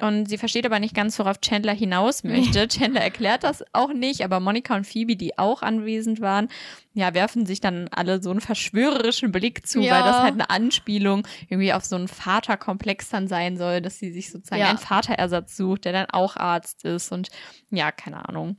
[0.00, 2.66] Und sie versteht aber nicht ganz, worauf Chandler hinaus möchte.
[2.68, 6.48] Chandler erklärt das auch nicht, aber Monika und Phoebe, die auch anwesend waren,
[6.94, 9.94] ja, werfen sich dann alle so einen verschwörerischen Blick zu, Ja.
[9.94, 14.10] weil das halt eine Anspielung irgendwie auf so einen Vaterkomplex dann sein soll, dass sie
[14.12, 14.68] sich sozusagen Ja.
[14.70, 17.28] einen Vaterersatz sucht, der dann auch Arzt ist und
[17.70, 18.56] ja, keine Ahnung.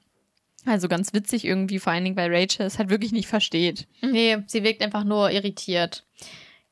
[0.65, 3.88] Also ganz witzig irgendwie, vor allen Dingen, weil Rachel es halt wirklich nicht versteht.
[4.01, 6.04] Nee, sie wirkt einfach nur irritiert.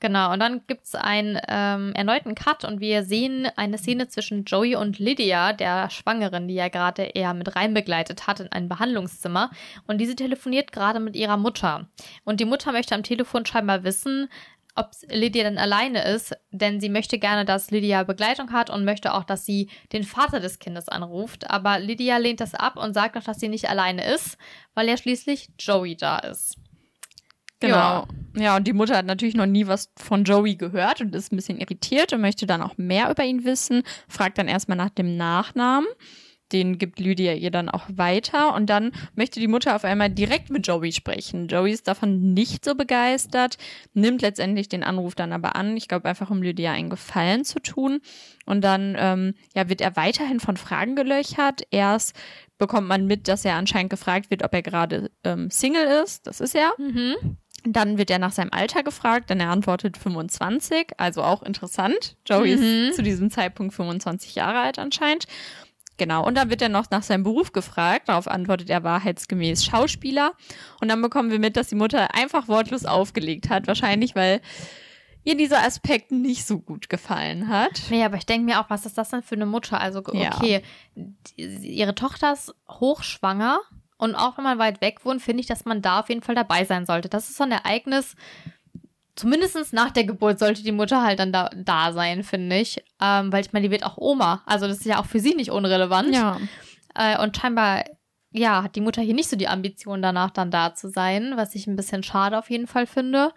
[0.03, 4.43] Genau, und dann gibt es einen ähm, erneuten Cut und wir sehen eine Szene zwischen
[4.43, 8.67] Joey und Lydia, der Schwangeren, die ja gerade eher mit rein begleitet hat in ein
[8.67, 9.49] Behandlungszimmer.
[9.87, 11.87] Und diese telefoniert gerade mit ihrer Mutter.
[12.25, 14.27] Und die Mutter möchte am Telefon scheinbar wissen,
[14.75, 19.13] ob Lydia denn alleine ist, denn sie möchte gerne, dass Lydia Begleitung hat und möchte
[19.13, 21.49] auch, dass sie den Vater des Kindes anruft.
[21.49, 24.37] Aber Lydia lehnt das ab und sagt auch, dass sie nicht alleine ist,
[24.73, 26.57] weil ja schließlich Joey da ist.
[27.59, 28.07] Genau.
[28.35, 28.57] Ja.
[28.57, 31.59] und die Mutter hat natürlich noch nie was von Joey gehört und ist ein bisschen
[31.59, 35.87] irritiert und möchte dann auch mehr über ihn wissen, fragt dann erstmal nach dem Nachnamen.
[36.53, 40.49] Den gibt Lydia ihr dann auch weiter und dann möchte die Mutter auf einmal direkt
[40.49, 41.47] mit Joey sprechen.
[41.47, 43.57] Joey ist davon nicht so begeistert,
[43.93, 45.75] nimmt letztendlich den Anruf dann aber an.
[45.75, 47.99] Ich glaube einfach, um Lydia einen Gefallen zu tun.
[48.45, 51.63] Und dann ähm, ja, wird er weiterhin von Fragen gelöchert.
[51.71, 52.15] Erst
[52.57, 56.27] bekommt man mit, dass er anscheinend gefragt wird, ob er gerade ähm, Single ist.
[56.27, 56.71] Das ist er.
[56.77, 57.37] Mhm.
[57.65, 62.17] Dann wird er nach seinem Alter gefragt, denn er antwortet 25, also auch interessant.
[62.27, 62.61] Joey Mhm.
[62.89, 65.27] ist zu diesem Zeitpunkt 25 Jahre alt anscheinend.
[65.97, 68.09] Genau, und dann wird er noch nach seinem Beruf gefragt.
[68.09, 70.33] Darauf antwortet er wahrheitsgemäß Schauspieler.
[70.81, 73.67] Und dann bekommen wir mit, dass die Mutter einfach wortlos aufgelegt hat.
[73.67, 74.41] Wahrscheinlich, weil
[75.23, 77.83] ihr dieser Aspekt nicht so gut gefallen hat.
[77.89, 79.79] Nee, aber ich denke mir auch, was ist das denn für eine Mutter?
[79.79, 80.61] Also, okay,
[80.95, 81.45] ja.
[81.45, 83.59] ihre Tochter ist hochschwanger
[83.97, 86.35] und auch wenn man weit weg wohnt, finde ich, dass man da auf jeden Fall
[86.35, 87.07] dabei sein sollte.
[87.07, 88.15] Das ist so ein Ereignis,
[89.15, 92.83] zumindest nach der Geburt sollte die Mutter halt dann da, da sein, finde ich.
[93.01, 94.41] Ähm, weil ich meine, die wird auch Oma.
[94.45, 96.13] Also das ist ja auch für sie nicht unrelevant.
[96.15, 96.39] Ja.
[96.95, 97.83] Äh, und scheinbar,
[98.31, 101.55] ja, hat die Mutter hier nicht so die Ambition, danach dann da zu sein, was
[101.55, 103.31] ich ein bisschen schade auf jeden Fall finde.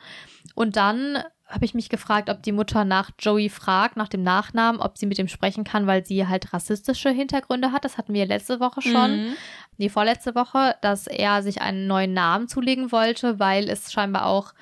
[0.55, 4.81] Und dann habe ich mich gefragt, ob die Mutter nach Joey fragt, nach dem Nachnamen,
[4.81, 7.85] ob sie mit ihm sprechen kann, weil sie halt rassistische Hintergründe hat.
[7.85, 9.37] Das hatten wir letzte Woche schon, mhm.
[9.79, 14.55] die vorletzte Woche, dass er sich einen neuen Namen zulegen wollte, weil es scheinbar auch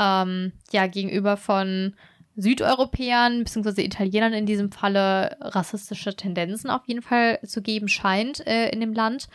[0.00, 1.94] ähm, ja gegenüber von
[2.36, 3.82] Südeuropäern bzw.
[3.82, 8.94] Italienern in diesem Falle rassistische Tendenzen auf jeden Fall zu geben scheint äh, in dem
[8.94, 9.28] Land.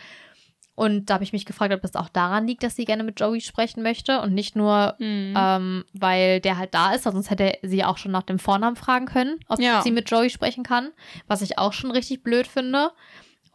[0.73, 3.17] Und da habe ich mich gefragt, ob das auch daran liegt, dass sie gerne mit
[3.17, 5.33] Joey sprechen möchte und nicht nur, mhm.
[5.37, 9.05] ähm, weil der halt da ist, sonst hätte sie auch schon nach dem Vornamen fragen
[9.05, 9.81] können, ob ja.
[9.81, 10.89] sie mit Joey sprechen kann,
[11.27, 12.91] was ich auch schon richtig blöd finde.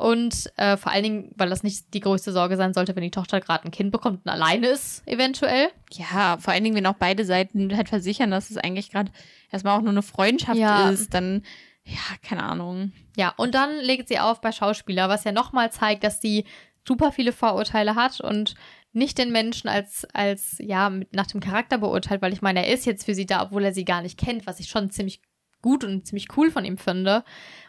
[0.01, 3.11] Und äh, vor allen Dingen, weil das nicht die größte Sorge sein sollte, wenn die
[3.11, 5.69] Tochter gerade ein Kind bekommt und alleine ist, eventuell.
[5.93, 9.13] Ja, vor allen Dingen, wenn auch beide Seiten halt versichern, dass es eigentlich gerade
[9.53, 10.89] erstmal auch nur eine Freundschaft ja.
[10.89, 11.43] ist, dann,
[11.85, 12.93] ja, keine Ahnung.
[13.15, 16.47] Ja, und dann legt sie auf bei Schauspieler, was ja nochmal zeigt, dass sie
[16.89, 18.55] super viele Vorurteile hat und
[18.93, 22.87] nicht den Menschen als, als, ja, nach dem Charakter beurteilt, weil ich meine, er ist
[22.87, 25.21] jetzt für sie da, obwohl er sie gar nicht kennt, was ich schon ziemlich
[25.61, 27.23] gut und ziemlich cool von ihm finde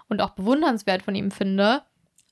[0.08, 1.84] und auch bewundernswert von ihm finde.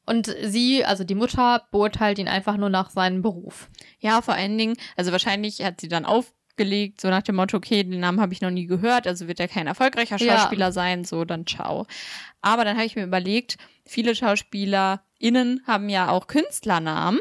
[0.09, 3.69] Und sie, also die Mutter, beurteilt ihn einfach nur nach seinem Beruf.
[3.99, 7.83] Ja, vor allen Dingen, also wahrscheinlich hat sie dann aufgelegt, so nach dem Motto, okay,
[7.83, 10.71] den Namen habe ich noch nie gehört, also wird er kein erfolgreicher Schauspieler ja.
[10.71, 11.85] sein, so dann ciao.
[12.41, 17.19] Aber dann habe ich mir überlegt, viele SchauspielerInnen haben ja auch Künstlernamen.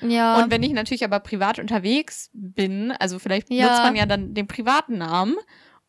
[0.00, 0.40] Ja.
[0.40, 3.66] Und wenn ich natürlich aber privat unterwegs bin, also vielleicht ja.
[3.66, 5.34] nutzt man ja dann den privaten Namen.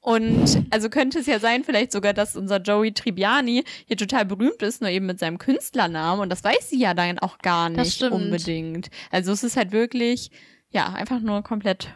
[0.06, 4.62] Und also könnte es ja sein, vielleicht sogar, dass unser Joey Tribbiani hier total berühmt
[4.62, 6.22] ist, nur eben mit seinem Künstlernamen.
[6.22, 8.92] Und das weiß sie ja dann auch gar nicht unbedingt.
[9.10, 10.30] Also es ist halt wirklich,
[10.70, 11.88] ja, einfach nur komplett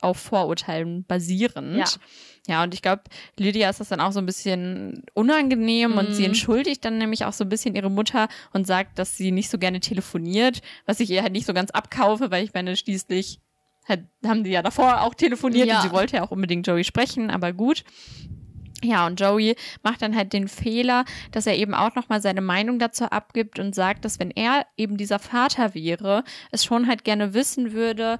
[0.00, 1.76] auf Vorurteilen basierend.
[1.76, 1.84] Ja.
[2.46, 3.02] Ja, und ich glaube,
[3.38, 5.98] Lydia ist das dann auch so ein bisschen unangenehm mhm.
[5.98, 6.28] und sie mhm.
[6.28, 9.58] entschuldigt dann nämlich auch so ein bisschen ihre Mutter und sagt, dass sie nicht so
[9.58, 13.38] gerne telefoniert, was ich ihr halt nicht so ganz abkaufe, weil ich meine, schließlich
[13.90, 15.76] halt, haben die ja davor auch telefoniert ja.
[15.76, 17.84] und sie wollte ja auch unbedingt Joey sprechen, aber gut.
[18.82, 22.78] Ja, und Joey macht dann halt den Fehler, dass er eben auch nochmal seine Meinung
[22.78, 27.34] dazu abgibt und sagt, dass wenn er eben dieser Vater wäre, es schon halt gerne
[27.34, 28.18] wissen würde,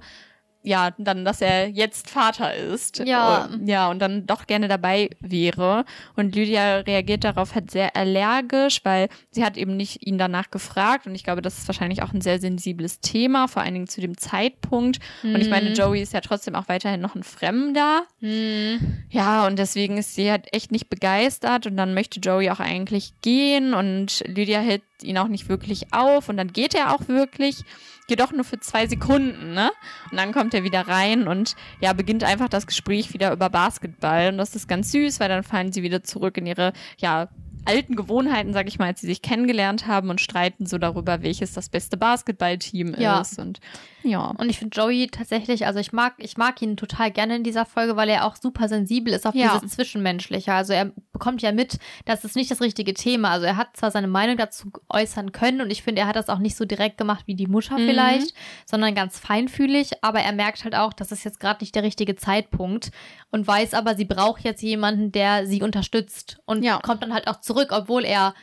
[0.63, 2.99] ja, dann, dass er jetzt Vater ist.
[2.99, 3.45] Ja.
[3.45, 5.85] Und, ja, und dann doch gerne dabei wäre.
[6.15, 11.07] Und Lydia reagiert darauf halt sehr allergisch, weil sie hat eben nicht ihn danach gefragt.
[11.07, 14.01] Und ich glaube, das ist wahrscheinlich auch ein sehr sensibles Thema, vor allen Dingen zu
[14.01, 14.99] dem Zeitpunkt.
[15.23, 15.35] Mhm.
[15.35, 15.75] Und ich meine, mhm.
[15.75, 18.03] Joey ist ja trotzdem auch weiterhin noch ein Fremder.
[18.19, 19.03] Mhm.
[19.09, 21.65] Ja, und deswegen ist sie halt echt nicht begeistert.
[21.65, 23.73] Und dann möchte Joey auch eigentlich gehen.
[23.73, 26.29] Und Lydia hält ihn auch nicht wirklich auf.
[26.29, 27.63] Und dann geht er auch wirklich
[28.11, 29.71] jedoch nur für zwei Sekunden, ne?
[30.11, 34.29] Und dann kommt er wieder rein und ja, beginnt einfach das Gespräch wieder über Basketball.
[34.29, 37.29] Und das ist ganz süß, weil dann fallen sie wieder zurück in ihre, ja,
[37.65, 41.53] alten Gewohnheiten, sag ich mal, als sie sich kennengelernt haben und streiten so darüber, welches
[41.53, 43.21] das beste Basketballteam ja.
[43.21, 43.39] ist.
[43.39, 43.59] Und
[44.03, 44.33] ja.
[44.37, 47.65] Und ich finde Joey tatsächlich, also ich mag, ich mag ihn total gerne in dieser
[47.65, 49.57] Folge, weil er auch super sensibel ist auf ja.
[49.57, 50.53] dieses Zwischenmenschliche.
[50.53, 53.29] Also er bekommt ja mit, das ist nicht das richtige Thema.
[53.29, 56.29] Also er hat zwar seine Meinung dazu äußern können und ich finde, er hat das
[56.29, 57.87] auch nicht so direkt gemacht wie die Mutter mhm.
[57.87, 58.33] vielleicht,
[58.65, 62.15] sondern ganz feinfühlig, aber er merkt halt auch, das ist jetzt gerade nicht der richtige
[62.15, 62.91] Zeitpunkt
[63.29, 66.79] und weiß aber, sie braucht jetzt jemanden, der sie unterstützt und ja.
[66.79, 68.33] kommt dann halt auch zurück, obwohl er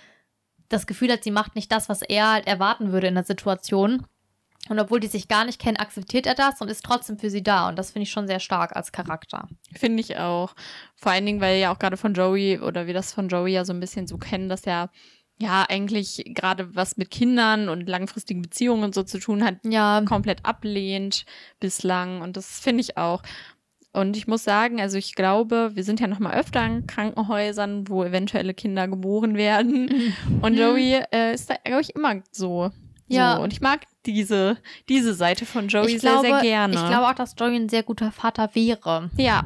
[0.69, 4.07] das Gefühl hat, sie macht nicht das, was er halt erwarten würde in der Situation.
[4.69, 7.43] Und obwohl die sich gar nicht kennen, akzeptiert er das und ist trotzdem für sie
[7.43, 7.69] da.
[7.69, 9.49] Und das finde ich schon sehr stark als Charakter.
[9.75, 10.55] Finde ich auch.
[10.97, 13.65] Vor allen Dingen, weil ja auch gerade von Joey oder wir das von Joey ja
[13.65, 14.91] so ein bisschen so kennen, dass er
[15.41, 20.03] ja eigentlich gerade was mit Kindern und langfristigen Beziehungen und so zu tun hat, ja.
[20.05, 21.25] komplett ablehnt
[21.61, 22.21] bislang.
[22.21, 23.23] Und das finde ich auch.
[23.93, 27.89] Und ich muss sagen, also ich glaube, wir sind ja noch mal öfter in Krankenhäusern,
[27.89, 29.91] wo eventuelle Kinder geboren werden.
[30.43, 30.57] Und.
[30.57, 32.71] Joey äh, ist da, glaube ich, immer so.
[33.07, 33.37] Ja.
[33.37, 33.43] So.
[33.43, 34.57] Und ich mag diese,
[34.89, 36.75] diese Seite von Joey ich sehr, sehr gerne.
[36.75, 39.11] Ich glaube auch, dass Joey ein sehr guter Vater wäre.
[39.17, 39.45] Ja.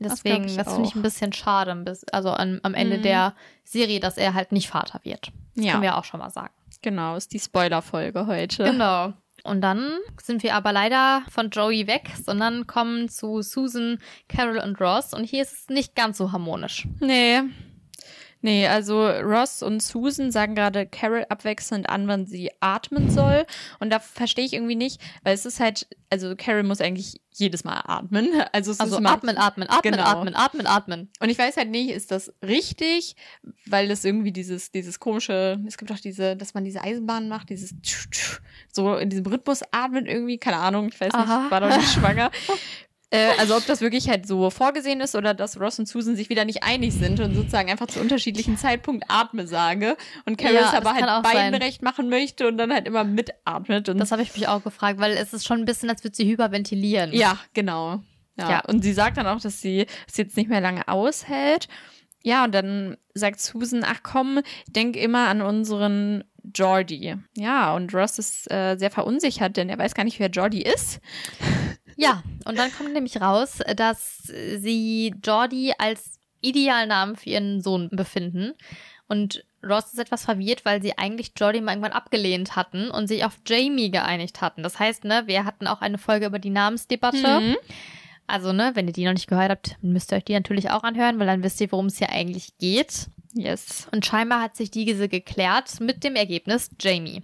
[0.00, 3.02] Deswegen, das, das finde ich ein bisschen schade, also am, am Ende mhm.
[3.02, 5.32] der Serie, dass er halt nicht Vater wird.
[5.56, 5.72] Das ja.
[5.72, 6.54] können wir auch schon mal sagen.
[6.82, 8.64] Genau, ist die Spoiler-Folge heute.
[8.64, 9.12] Genau.
[9.44, 14.80] Und dann sind wir aber leider von Joey weg, sondern kommen zu Susan, Carol und
[14.80, 15.14] Ross.
[15.14, 16.86] Und hier ist es nicht ganz so harmonisch.
[17.00, 17.42] Nee.
[18.40, 23.44] Nee, also Ross und Susan sagen gerade Carol abwechselnd an, wann sie atmen soll.
[23.80, 27.64] Und da verstehe ich irgendwie nicht, weil es ist halt, also Carol muss eigentlich jedes
[27.64, 28.28] Mal atmen.
[28.52, 30.04] Also, es Also ist immer, atmen, atmen, atmen, Genau.
[30.04, 31.08] atmen, atmen, atmen.
[31.20, 33.16] Und ich weiß halt nicht, ist das richtig,
[33.66, 37.50] weil das irgendwie dieses, dieses komische, es gibt auch diese, dass man diese Eisenbahn macht,
[37.50, 37.74] dieses
[38.72, 41.44] so in diesem Rhythmus atmet irgendwie, keine Ahnung, ich weiß nicht, Aha.
[41.46, 42.30] ich war doch nicht schwanger.
[43.10, 46.28] Äh, also ob das wirklich halt so vorgesehen ist oder dass Ross und Susan sich
[46.28, 50.72] wieder nicht einig sind und sozusagen einfach zu unterschiedlichen Zeitpunkt Atme sage und Carol Ja,
[50.74, 51.54] aber halt beiden sein.
[51.54, 53.88] recht machen möchte und dann halt immer mitatmet.
[53.88, 56.16] Und Das habe ich mich auch gefragt, weil es ist schon ein bisschen, als würde
[56.16, 57.12] sie hyperventilieren.
[57.12, 58.00] ja, genau.
[58.38, 58.50] Ja.
[58.50, 58.60] Ja.
[58.66, 61.66] Und sie sagt dann auch, dass sie es jetzt nicht mehr lange aushält.
[62.22, 67.16] Ja, und dann sagt Susan, ach komm, denk immer an unseren Jordi.
[67.36, 71.00] Ja, und Ross ist äh, sehr verunsichert, denn er weiß gar nicht, wer Jordi ist.
[72.00, 77.88] Ja, und dann kommt nämlich raus, dass sie Jordi als idealen Namen für ihren Sohn
[77.90, 78.54] befinden.
[79.08, 83.24] Und Ross ist etwas verwirrt, weil sie eigentlich Jordi mal irgendwann abgelehnt hatten und sich
[83.24, 84.62] auf Jamie geeinigt hatten.
[84.62, 87.40] Das heißt, ne, wir hatten auch eine Folge über die Namensdebatte.
[87.40, 87.56] Mhm.
[88.28, 90.84] Also, ne, wenn ihr die noch nicht gehört habt, müsst ihr euch die natürlich auch
[90.84, 93.08] anhören, weil dann wisst ihr, worum es hier eigentlich geht.
[93.34, 93.88] Yes.
[93.90, 97.22] Und scheinbar hat sich diese geklärt mit dem Ergebnis Jamie.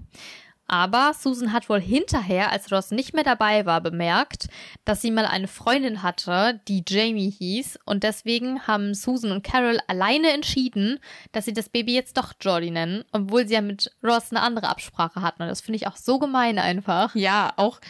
[0.75, 4.49] Aber Susan hat wohl hinterher, als Ross nicht mehr dabei war, bemerkt,
[4.85, 7.79] dass sie mal eine Freundin hatte, die Jamie hieß.
[7.85, 10.99] Und deswegen haben Susan und Carol alleine entschieden,
[11.31, 14.67] dass sie das Baby jetzt doch Jordi nennen, obwohl sie ja mit Ross eine andere
[14.67, 15.43] Absprache hatten.
[15.43, 17.15] Und das finde ich auch so gemein einfach.
[17.15, 17.81] Ja, auch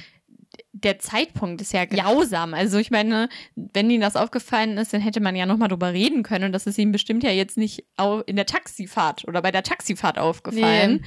[0.74, 2.52] der Zeitpunkt ist ja grausam.
[2.52, 6.22] Also ich meine, wenn ihnen das aufgefallen ist, dann hätte man ja nochmal drüber reden
[6.22, 6.44] können.
[6.44, 7.86] Und das ist ihnen bestimmt ja jetzt nicht
[8.26, 11.02] in der Taxifahrt oder bei der Taxifahrt aufgefallen.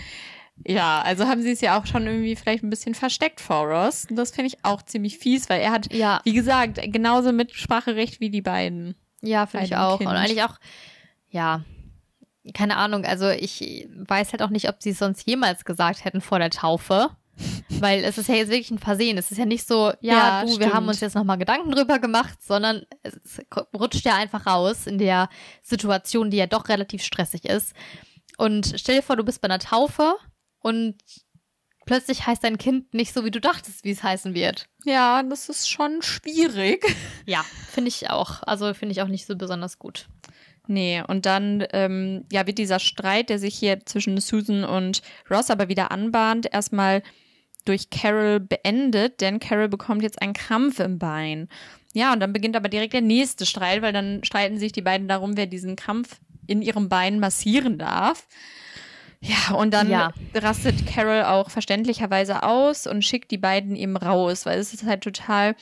[0.66, 4.06] Ja, also haben sie es ja auch schon irgendwie vielleicht ein bisschen versteckt vor Ross.
[4.10, 8.20] Und das finde ich auch ziemlich fies, weil er hat, Ja, wie gesagt, genauso Mitspracherecht
[8.20, 8.96] wie die beiden.
[9.22, 9.98] Ja, finde ich auch.
[9.98, 10.10] Kind.
[10.10, 10.58] Und eigentlich auch,
[11.30, 11.62] ja,
[12.54, 13.06] keine Ahnung.
[13.06, 16.50] Also ich weiß halt auch nicht, ob sie es sonst jemals gesagt hätten vor der
[16.50, 17.10] Taufe.
[17.70, 19.18] Weil es ist ja jetzt wirklich ein Versehen.
[19.18, 22.00] Es ist ja nicht so, ja, Ja, du, wir haben uns jetzt nochmal Gedanken drüber
[22.00, 23.40] gemacht, sondern es
[23.78, 25.30] rutscht ja einfach raus in der
[25.62, 27.74] Situation, die ja doch relativ stressig ist.
[28.38, 30.16] Und stell dir vor, du bist bei einer Taufe
[30.60, 30.96] und
[31.86, 34.68] plötzlich heißt dein Kind nicht so, wie du dachtest, wie es heißen wird.
[34.86, 36.86] Ja, das ist schon schwierig.
[37.26, 38.42] Ja, finde ich auch.
[38.44, 40.08] Also finde ich auch nicht so besonders gut.
[40.68, 45.50] Nee, und dann ähm, ja, wird dieser Streit, der sich hier zwischen Susan und Ross
[45.50, 47.04] aber wieder anbahnt, erstmal
[47.66, 51.50] durch Carol beendet, denn Carol bekommt jetzt einen Krampf im Bein.
[51.94, 55.08] Ja, und dann beginnt aber direkt der nächste Streit, weil dann streiten sich die beiden
[55.08, 58.28] darum, wer diesen Krampf in ihrem Bein massieren darf.
[59.22, 60.12] Ja, und dann Ja.
[60.36, 65.02] rastet Carol auch verständlicherweise aus und schickt die beiden eben raus, weil es ist halt
[65.04, 65.56] total,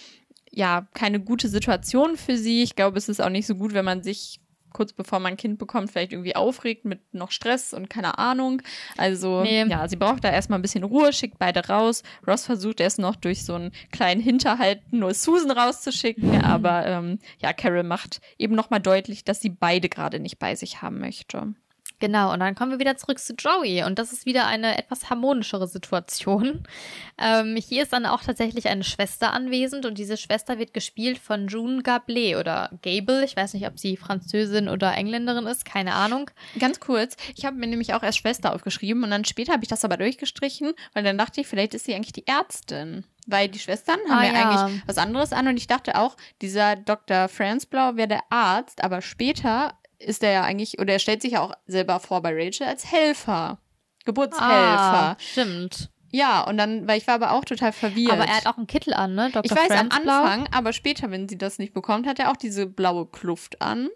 [0.51, 2.63] ja, keine gute Situation für sie.
[2.63, 4.39] Ich glaube, es ist auch nicht so gut, wenn man sich
[4.73, 8.61] kurz bevor man ein Kind bekommt, vielleicht irgendwie aufregt mit noch Stress und keine Ahnung.
[8.97, 9.63] Also, Nee.
[9.63, 12.03] ja, sie braucht da erstmal ein bisschen Ruhe, schickt beide raus.
[12.27, 17.53] Ross versucht erst noch durch so einen kleinen Hinterhalt nur Susan rauszuschicken, aber ähm, ja,
[17.53, 21.53] Carol macht eben nochmal deutlich, dass sie beide gerade nicht bei sich haben möchte.
[21.99, 23.83] Genau, und dann kommen wir wieder zurück zu Joey.
[23.83, 26.63] Und das ist wieder eine etwas harmonischere Situation.
[27.17, 31.47] Ähm, hier ist dann auch tatsächlich eine Schwester anwesend und diese Schwester wird gespielt von
[31.47, 33.23] June Gablé oder Gable.
[33.23, 36.29] Ich weiß nicht, ob sie Französin oder Engländerin ist, keine Ahnung.
[36.59, 39.69] Ganz kurz, ich habe mir nämlich auch erst Schwester aufgeschrieben und dann später habe ich
[39.69, 43.05] das aber durchgestrichen, weil dann dachte ich, vielleicht ist sie eigentlich die Ärztin.
[43.27, 44.49] Weil die Schwestern haben Ah, ja, ja.
[44.65, 47.29] eigentlich was anderes an und ich dachte auch, dieser Dr.
[47.29, 49.73] Franz Blau wäre der Arzt, aber später
[50.05, 52.91] ist er ja eigentlich, oder er stellt sich ja auch selber vor bei Rachel als
[52.91, 53.59] Helfer.
[54.05, 54.45] Geburtshelfer.
[54.47, 55.89] Ah, stimmt.
[56.11, 58.13] Ja, und dann, weil ich war aber auch total verwirrt.
[58.13, 59.31] Aber er hat auch einen Kittel an, ne?
[59.31, 59.43] Dr.
[59.43, 60.23] ich weiß am Franzblau.
[60.23, 63.89] Anfang, aber später, wenn sie das nicht bekommt, hat er auch diese blaue Kluft an.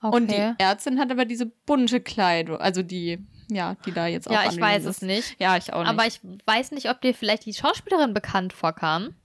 [0.00, 0.16] Okay.
[0.16, 3.18] Und die Ärztin hat aber diese bunte Kleidung, also die,
[3.50, 4.96] ja, die da jetzt auch ja, ich weiß ist.
[4.96, 5.40] es nicht.
[5.40, 5.88] Ja, ich auch nicht.
[5.88, 9.16] Aber ich weiß nicht, ob dir vielleicht die Schauspielerin bekannt vorkam.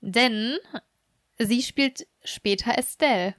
[0.00, 0.56] Denn
[1.38, 3.34] sie spielt später Estelle.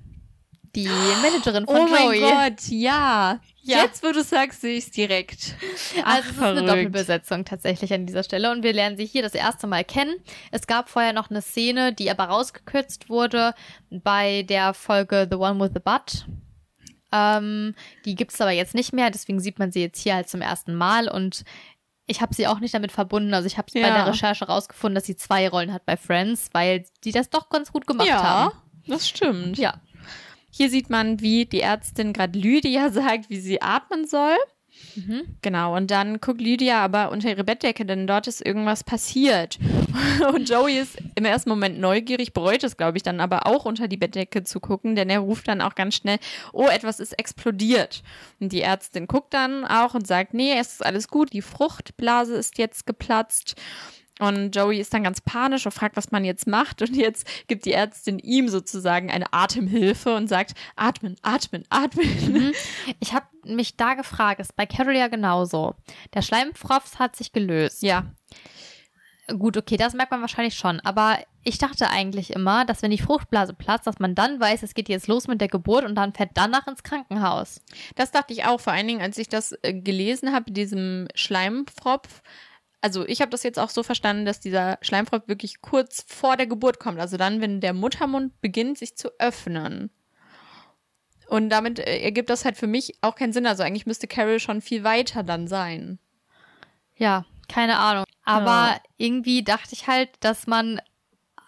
[0.76, 0.88] Die
[1.22, 2.20] Managerin von oh Joey.
[2.22, 3.40] mein Gott, ja.
[3.62, 3.84] Ja.
[3.84, 5.56] Jetzt, wo du sagst, sehe ich es direkt.
[6.04, 9.22] Ach, Also es ist eine Doppelbesetzung tatsächlich an dieser Stelle und wir lernen sie hier
[9.22, 10.16] das erste Mal kennen.
[10.52, 13.54] Es gab vorher noch eine Szene, die aber rausgekürzt wurde
[13.90, 16.26] bei der Folge The One with the Butt.
[17.12, 20.42] Ähm, die gibt's aber jetzt nicht mehr, deswegen sieht man sie jetzt hier halt zum
[20.42, 21.44] ersten Mal und
[22.08, 23.34] ich habe sie auch nicht damit verbunden.
[23.34, 23.94] Also ich habe bei Ja.
[23.94, 27.72] der Recherche rausgefunden, dass sie zwei Rollen hat bei Friends, weil die das doch ganz
[27.72, 28.56] gut gemacht Ja, haben.
[28.88, 29.58] das stimmt.
[29.58, 29.76] Ja.
[30.56, 34.38] Hier sieht man, wie die Ärztin gerade Lydia sagt, wie sie atmen soll.
[34.96, 35.38] Mhm.
[35.42, 39.60] Genau, und dann guckt Lydia aber unter ihre Bettdecke, denn dort ist irgendwas passiert.
[40.34, 43.88] Und Joey ist im ersten Moment neugierig, bereut es, glaube ich, dann aber auch unter
[43.88, 46.18] die Bettdecke zu gucken, denn er ruft dann auch ganz schnell,
[46.54, 48.02] oh, etwas ist explodiert.
[48.40, 52.36] Und die Ärztin guckt dann auch und sagt, nee, es ist alles gut, die Fruchtblase
[52.36, 53.56] ist jetzt geplatzt.
[54.20, 56.82] Und Joey ist dann ganz panisch und fragt, was man jetzt macht.
[56.82, 62.08] Und jetzt gibt die Ärztin ihm sozusagen eine Atemhilfe und sagt, atmen, atmen, atmen.
[62.32, 62.54] Mhm.
[63.00, 65.76] Ich habe mich da gefragt, ist bei Carol ja genauso.
[66.14, 67.82] Der Schleimpfropf hat sich gelöst.
[67.82, 68.06] Ja,
[69.28, 70.82] Gut, okay, das merkt man wahrscheinlich schon.
[70.82, 74.74] Aber ich dachte eigentlich immer, dass wenn die Fruchtblase platzt, dass man dann weiß, es
[74.74, 77.62] geht jetzt los mit der Geburt und dann fährt danach ins Krankenhaus.
[77.96, 82.22] Das dachte ich auch, vor allen Dingen, als ich das äh, gelesen habe, diesem Schleimpfropf.
[82.84, 86.48] Also ich habe das jetzt auch so verstanden, dass dieser Schleimpfropf wirklich kurz vor der
[86.48, 87.00] Geburt kommt.
[87.00, 89.90] Also dann, wenn der Muttermund beginnt, sich zu öffnen.
[91.30, 93.48] Und damit äh, ergibt das halt für mich auch keinen Sinn.
[93.48, 95.98] Also eigentlich müsste Carol schon viel weiter dann sein.
[96.98, 98.04] Ja, keine Ahnung.
[98.26, 98.80] Aber Ja.
[98.98, 100.82] irgendwie dachte ich halt, dass man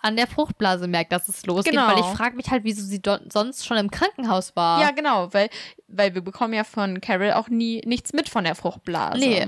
[0.01, 1.87] an der Fruchtblase merkt, dass es losgeht, Genau.
[1.87, 4.79] weil ich frage mich halt, wieso sie sonst schon im Krankenhaus war.
[4.79, 5.49] Ja, genau, weil,
[5.89, 9.17] weil wir bekommen ja von Carol auch nie nichts mit von der Fruchtblase.
[9.19, 9.47] Nee.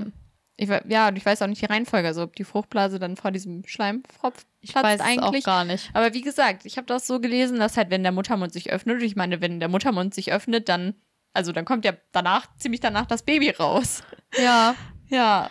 [0.60, 3.30] Ich, ja, und ich weiß auch nicht die Reihenfolge, also ob die Fruchtblase dann vor
[3.30, 5.44] diesem Schleimpfropf ich platzt weiß eigentlich.
[5.44, 5.88] auch gar nicht.
[5.94, 9.00] Aber wie gesagt, ich habe das so gelesen, dass halt, wenn der Muttermund sich öffnet,
[9.02, 10.94] ich meine, wenn der Muttermund sich öffnet, dann,
[11.32, 14.02] also dann kommt ja danach, ziemlich danach das Baby raus.
[14.36, 14.74] Ja.
[15.08, 15.50] Ja.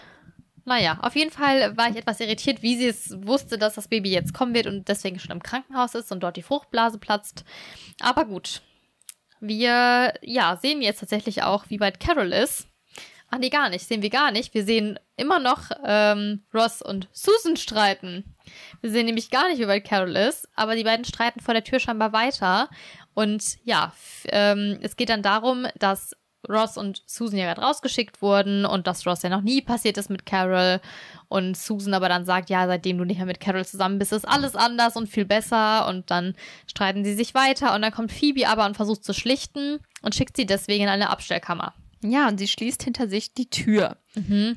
[0.63, 4.11] Naja, auf jeden Fall war ich etwas irritiert, wie sie es wusste, dass das Baby
[4.11, 7.43] jetzt kommen wird und deswegen schon im Krankenhaus ist und dort die Fruchtblase platzt.
[8.01, 8.61] Aber gut.
[9.39, 12.67] Wir, ja, sehen jetzt tatsächlich auch, wie weit Carol ist.
[13.29, 13.85] Ach nee, gar nicht.
[13.87, 14.53] Sehen wir gar nicht.
[14.53, 18.35] Wir sehen immer noch ähm, Ross und Susan streiten.
[18.81, 21.63] Wir sehen nämlich gar nicht, wie weit Carol ist, aber die beiden streiten vor der
[21.63, 22.69] Tür scheinbar weiter.
[23.13, 23.93] Und ja,
[24.29, 26.15] ähm, es geht dann darum, dass
[26.47, 30.09] Ross und Susan ja gerade rausgeschickt wurden und dass Ross ja noch nie passiert ist
[30.09, 30.79] mit Carol
[31.27, 34.27] und Susan aber dann sagt, ja, seitdem du nicht mehr mit Carol zusammen bist, ist
[34.27, 36.35] alles anders und viel besser und dann
[36.67, 40.37] streiten sie sich weiter und dann kommt Phoebe aber und versucht zu schlichten und schickt
[40.37, 41.73] sie deswegen in eine Abstellkammer.
[42.03, 43.97] Ja, und sie schließt hinter sich die Tür.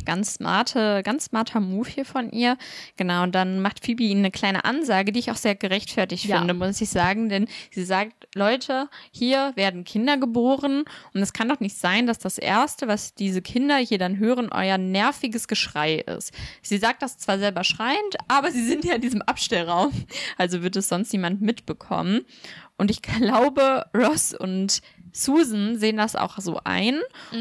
[0.07, 2.57] Ganz smarte, ganz smarter Move hier von ihr.
[2.97, 6.39] Genau, und dann macht Phoebe ihnen eine kleine Ansage, die ich auch sehr gerechtfertigt Ja.
[6.39, 7.29] finde, muss ich sagen.
[7.29, 12.19] Denn sie sagt, Leute, hier werden Kinder geboren und es kann doch nicht sein, dass
[12.19, 16.33] das Erste, was diese Kinder hier dann hören, euer nerviges Geschrei ist.
[16.63, 19.93] Sie sagt das zwar selber schreiend, aber sie sind ja in diesem Abstellraum.
[20.39, 22.23] Also wird es sonst niemand mitbekommen.
[22.79, 24.81] Und ich glaube, Ross und
[25.13, 26.99] Susan sehen das auch so ein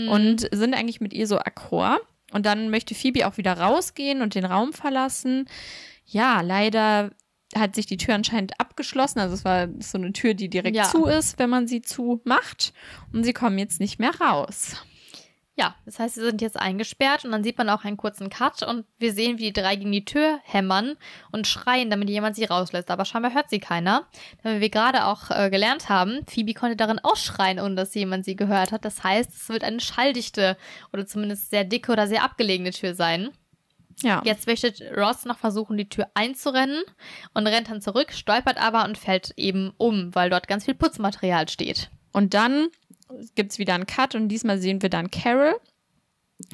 [0.10, 2.00] und sind eigentlich mit ihr so akkord.
[2.32, 5.48] Und dann möchte Phoebe auch wieder rausgehen und den Raum verlassen.
[6.06, 7.10] Ja, leider
[7.56, 9.20] hat sich die Tür anscheinend abgeschlossen.
[9.20, 10.84] Also es war so eine Tür, die direkt Ja.
[10.84, 12.74] zu ist, wenn man sie zumacht.
[13.12, 14.76] Und sie kommen jetzt nicht mehr raus.
[15.60, 18.64] Ja, das heißt, sie sind jetzt eingesperrt und dann sieht man auch einen kurzen Cut
[18.64, 20.96] und wir sehen, wie die drei gegen die Tür hämmern
[21.34, 22.90] und schreien, damit jemand sie rauslässt.
[22.90, 24.08] Aber scheinbar hört sie keiner.
[24.42, 28.24] Denn wie wir gerade auch äh, gelernt haben, Phoebe konnte darin ausschreien, ohne dass jemand
[28.24, 28.86] sie gehört hat.
[28.86, 30.56] Das heißt, es wird eine schalldichte
[30.94, 33.30] oder zumindest sehr dicke oder sehr abgelegene Tür sein.
[34.02, 34.22] Ja.
[34.24, 36.84] Jetzt möchte Ross noch versuchen, die Tür einzurennen
[37.34, 41.50] und rennt dann zurück, stolpert aber und fällt eben um, weil dort ganz viel Putzmaterial
[41.50, 41.90] steht.
[42.14, 42.70] Und dann
[43.36, 45.56] gibt's wieder einen Cut und diesmal sehen wir dann Carol,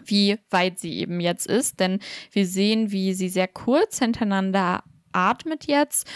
[0.06, 1.80] wie weit sie eben jetzt ist.
[1.80, 2.00] Denn
[2.32, 6.08] wir sehen, wie sie sehr kurz hintereinander atmet jetzt.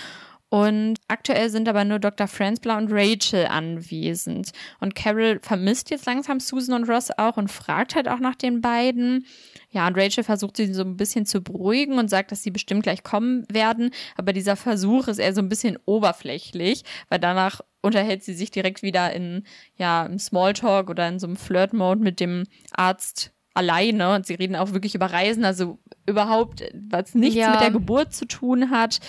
[0.51, 2.27] Und aktuell sind aber nur Dr.
[2.27, 4.51] Franzblau und Rachel anwesend.
[4.79, 8.59] Und Carol vermisst jetzt langsam Susan und Ross auch und fragt halt auch nach den
[8.59, 9.27] beiden.
[9.69, 12.81] Ja, und Rachel versucht sie so ein bisschen zu beruhigen und sagt, dass sie bestimmt
[12.81, 13.91] gleich kommen werden.
[14.17, 18.81] Aber dieser Versuch ist eher so ein bisschen oberflächlich, weil danach unterhält sie sich direkt
[18.81, 19.43] wieder in,
[19.75, 24.15] ja, im Smalltalk oder in so einem Flirt-Mode mit dem Arzt alleine.
[24.15, 25.77] Und sie reden auch wirklich über Reisen, also
[26.07, 27.51] überhaupt, was nichts Ja.
[27.51, 28.99] mit der Geburt zu tun hat.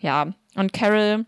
[0.00, 1.24] Ja, und Carol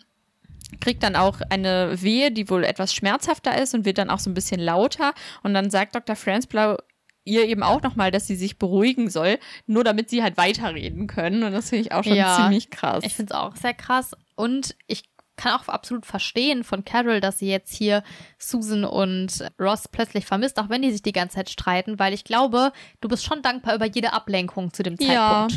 [0.80, 4.30] kriegt dann auch eine Wehe, die wohl etwas schmerzhafter ist und wird dann auch so
[4.30, 5.14] ein bisschen lauter.
[5.42, 6.16] Und dann sagt Dr.
[6.16, 6.78] Franzblau
[7.24, 11.44] ihr eben auch nochmal, dass sie sich beruhigen soll, nur damit sie halt weiterreden können.
[11.44, 13.04] Und das finde ich auch schon Ja, ziemlich krass.
[13.04, 14.12] Ich finde es auch sehr krass.
[14.34, 15.04] Und ich
[15.36, 18.02] kann auch absolut verstehen von Carol, dass sie jetzt hier
[18.38, 22.24] Susan und Ross plötzlich vermisst, auch wenn die sich die ganze Zeit streiten, weil ich
[22.24, 25.48] glaube, du bist schon dankbar über jede Ablenkung zu dem Ja.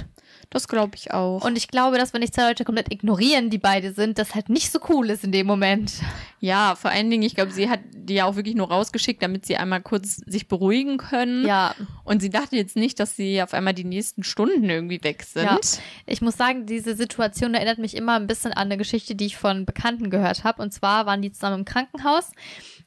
[0.49, 1.43] Das glaube ich auch.
[1.43, 4.49] Und ich glaube, dass wenn ich zwei Leute komplett ignorieren, die beide sind, das halt
[4.49, 5.93] nicht so cool ist in dem Moment.
[6.39, 9.45] Ja, vor allen Dingen, ich glaube, sie hat die ja auch wirklich nur rausgeschickt, damit
[9.45, 11.45] sie einmal kurz sich beruhigen können.
[11.45, 11.73] Ja,
[12.03, 15.45] Und sie dachte jetzt nicht, dass sie auf einmal die nächsten Stunden irgendwie weg sind.
[15.45, 15.59] Ja.
[16.05, 19.37] Ich muss sagen, diese Situation erinnert mich immer ein bisschen an eine Geschichte, die ich
[19.37, 20.61] von Bekannten gehört habe.
[20.61, 22.31] Und zwar waren die zusammen im Krankenhaus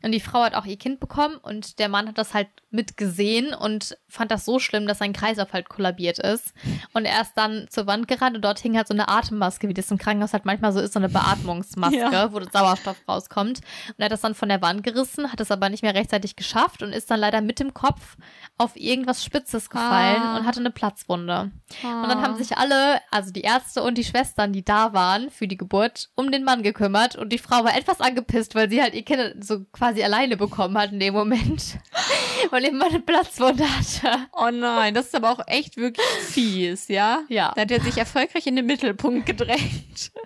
[0.02, 3.54] und die Frau hat auch ihr Kind bekommen und der Mann hat das halt mitgesehen
[3.54, 6.52] und fand das so schlimm, dass sein Kreislauf halt kollabiert ist.
[6.92, 9.74] Und er ist dann zur Wand gerannt und dort hing halt so eine Atemmaske, wie
[9.74, 12.32] das im Krankenhaus halt manchmal so ist, so eine Beatmungsmaske, Ja.
[12.32, 13.58] wo Sauerstoff rauskommt.
[13.88, 16.36] Und er hat das dann von der Wand gerissen, hat es aber nicht mehr rechtzeitig
[16.36, 18.16] geschafft und ist dann leider mit dem Kopf
[18.58, 20.36] auf irgendwas Spitzes gefallen Ah.
[20.38, 21.50] und hatte eine Platzwunde.
[21.82, 25.48] Und dann haben sich alle, also die Ärzte und die Schwestern, die da waren für
[25.48, 27.16] die Geburt, um den Mann gekümmert.
[27.16, 30.76] Und die Frau war etwas angepisst, weil sie halt ihr Kind so quasi alleine bekommen
[30.78, 31.78] hat in dem Moment.
[32.50, 34.26] weil ihr Mann eine Platzwunde hatte.
[34.32, 37.20] Oh nein, das ist aber auch echt wirklich fies, ja?
[37.28, 37.52] Ja.
[37.54, 40.12] Da hat er sich erfolgreich in den Mittelpunkt gedrängt.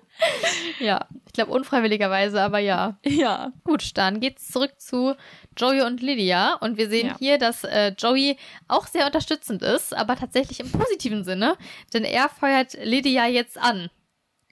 [0.79, 2.97] Ja, ich glaube unfreiwilligerweise, aber ja.
[3.03, 3.51] Ja.
[3.63, 5.15] Gut, dann geht's zurück zu
[5.57, 6.53] Joey und Lydia.
[6.61, 7.15] Und wir sehen Ja.
[7.17, 8.37] hier, dass äh, Joey
[8.67, 11.57] auch sehr unterstützend ist, aber tatsächlich im positiven Sinne.
[11.93, 13.89] Denn er feuert Lydia jetzt an.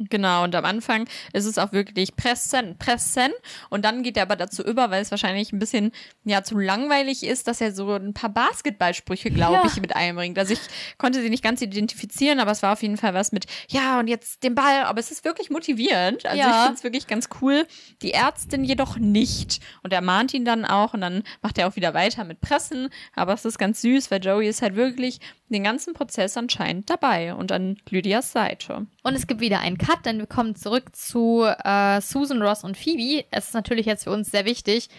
[0.10, 3.32] Genau, und am Anfang ist es auch wirklich pressen, pressen.
[3.70, 5.91] Und dann geht er aber dazu über, weil es wahrscheinlich ein bisschen
[6.24, 9.64] ja zu langweilig ist, dass er so ein paar Basketballsprüche, glaube Ja.
[9.66, 10.38] ich, mit einbringt.
[10.39, 10.60] Also ich
[10.97, 14.08] konnte sie nicht ganz identifizieren, aber es war auf jeden Fall was mit, ja, und
[14.08, 14.84] jetzt den Ball.
[14.84, 16.26] Aber es ist wirklich motivierend.
[16.26, 16.49] Also Ja.
[16.49, 17.66] ich finde es wirklich ganz cool.
[18.02, 19.60] Die Ärztin jedoch nicht.
[19.84, 22.89] Und er mahnt ihn dann auch und dann macht er auch wieder weiter mit Pressen.
[23.16, 27.34] Aber es ist ganz süß, weil Joey ist halt wirklich den ganzen Prozess anscheinend dabei
[27.34, 28.88] und an Lydias Seite.
[29.04, 32.77] Und es gibt wieder einen Cut, denn wir kommen zurück zu äh, Susan, Ross und
[32.77, 33.25] Phoebe.
[33.31, 34.89] Es ist natürlich jetzt für uns sehr wichtig,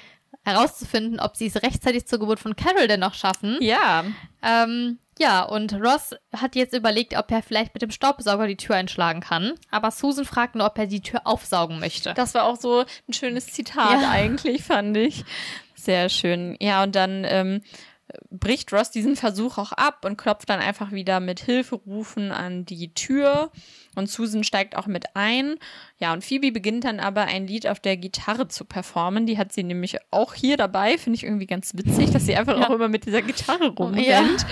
[0.44, 3.58] herauszufinden, ob sie es rechtzeitig zur Geburt von Carol denn noch schaffen.
[3.60, 4.04] Ja,
[4.42, 8.74] Ähm, ja, und Ross hat jetzt überlegt, ob er vielleicht mit dem Staubsauger die Tür
[8.76, 9.52] einschlagen kann.
[9.70, 12.12] Aber Susan fragt nur, ob er die Tür aufsaugen möchte.
[12.14, 14.10] Das war auch so ein schönes Zitat Ja.
[14.10, 15.24] eigentlich, fand ich.
[15.76, 16.56] Sehr schön.
[16.60, 17.62] Ja, und dann ähm,
[18.30, 22.92] bricht Ross diesen Versuch auch ab und klopft dann einfach wieder mit Hilferufen an die
[22.94, 23.50] Tür.
[23.94, 25.56] Und Susan steigt auch mit ein.
[25.98, 29.26] Ja, und Phoebe beginnt dann aber ein Lied auf der Gitarre zu performen.
[29.26, 30.98] Die hat sie nämlich auch hier dabei.
[30.98, 32.68] Finde ich irgendwie ganz witzig, dass sie einfach Ja.
[32.68, 34.06] auch immer mit dieser Gitarre rumrennt.
[34.06, 34.46] Ja.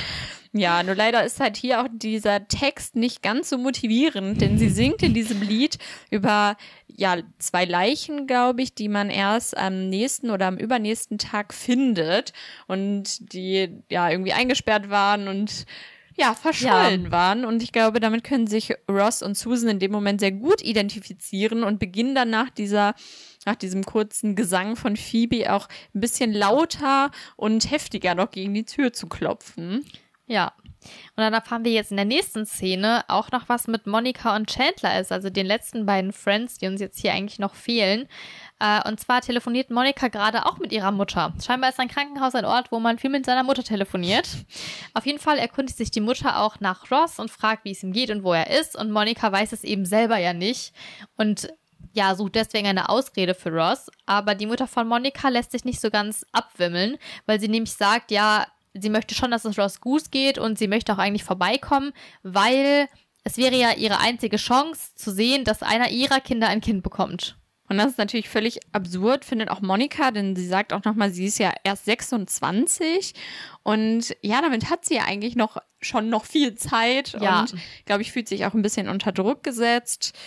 [0.53, 4.69] Ja, nur leider ist halt hier auch dieser Text nicht ganz so motivierend, denn sie
[4.69, 5.79] singt in diesem Lied
[6.11, 6.57] über
[7.01, 12.35] ja zwei Leichen, glaube ich, die man erst am nächsten oder am übernächsten Tag findet
[12.67, 15.65] und die ja irgendwie eingesperrt waren und
[16.17, 17.47] ja, verschollen waren.
[17.47, 21.65] Und ich glaube, damit können sich Ross und Susan in dem Moment sehr gut identifizieren
[21.65, 22.95] und beginnen dann nach dieser,
[23.47, 28.67] nach diesem kurzen Gesang von Phoebe auch ein bisschen lauter und heftiger noch gegen die
[28.67, 29.87] Tür zu klopfen.
[30.27, 30.53] Ja.
[31.16, 34.49] Und dann erfahren wir jetzt in der nächsten Szene auch noch, was mit Monika und
[34.49, 38.09] Chandler ist, also den letzten beiden Friends, die uns jetzt hier eigentlich noch fehlen.
[38.59, 41.35] Äh, und zwar telefoniert Monika gerade auch mit ihrer Mutter.
[41.45, 44.28] Scheinbar ist ein Krankenhaus ein Ort, wo man viel mit seiner Mutter telefoniert.
[44.95, 47.93] Auf jeden Fall erkundigt sich die Mutter auch nach Ross und fragt, wie es ihm
[47.93, 48.76] geht und wo er ist.
[48.76, 50.72] Und Monika weiß es eben selber ja nicht.
[51.16, 51.49] Und
[51.93, 53.91] ja, sucht deswegen eine Ausrede für Ross.
[54.07, 58.11] Aber die Mutter von Monika lässt sich nicht so ganz abwimmeln, weil sie nämlich sagt,
[58.11, 61.93] ja, sie möchte schon, dass es Ross gut geht und sie möchte auch eigentlich vorbeikommen,
[62.23, 62.89] weil
[63.25, 67.37] es wäre ja ihre einzige Chance zu sehen, dass einer ihrer Kinder ein Kind bekommt.
[67.68, 71.27] Und das ist natürlich völlig absurd, findet auch Monika, denn sie sagt auch nochmal, sie
[71.27, 73.14] ist ja erst 26
[73.62, 77.41] und ja, damit hat sie ja eigentlich noch schon noch viel Zeit Ja.
[77.43, 77.55] und
[77.87, 80.18] glaube ich, fühlt sich auch ein bisschen unter Druck gesetzt.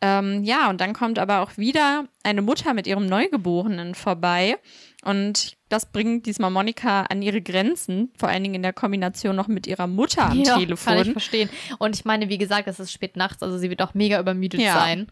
[0.00, 4.56] Ähm, ja, und dann kommt aber auch wieder eine Mutter mit ihrem Neugeborenen vorbei
[5.04, 9.48] und das bringt diesmal Monika an ihre Grenzen, vor allen Dingen in der Kombination noch
[9.48, 10.94] mit ihrer Mutter am ja, Telefon.
[10.94, 11.48] Kann ich verstehen.
[11.78, 14.60] Und ich meine, wie gesagt, es ist spät nachts, also sie wird auch mega übermüdet
[14.60, 14.74] Ja.
[14.74, 15.08] sein.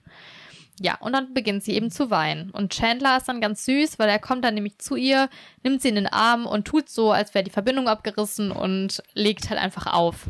[0.83, 2.51] Ja, und dann beginnt sie eben zu weinen.
[2.53, 5.29] Und Chandler ist dann ganz süß, weil er kommt dann nämlich zu ihr,
[5.63, 9.51] nimmt sie in den Arm und tut so, als wäre die Verbindung abgerissen und legt
[9.51, 10.27] halt einfach auf.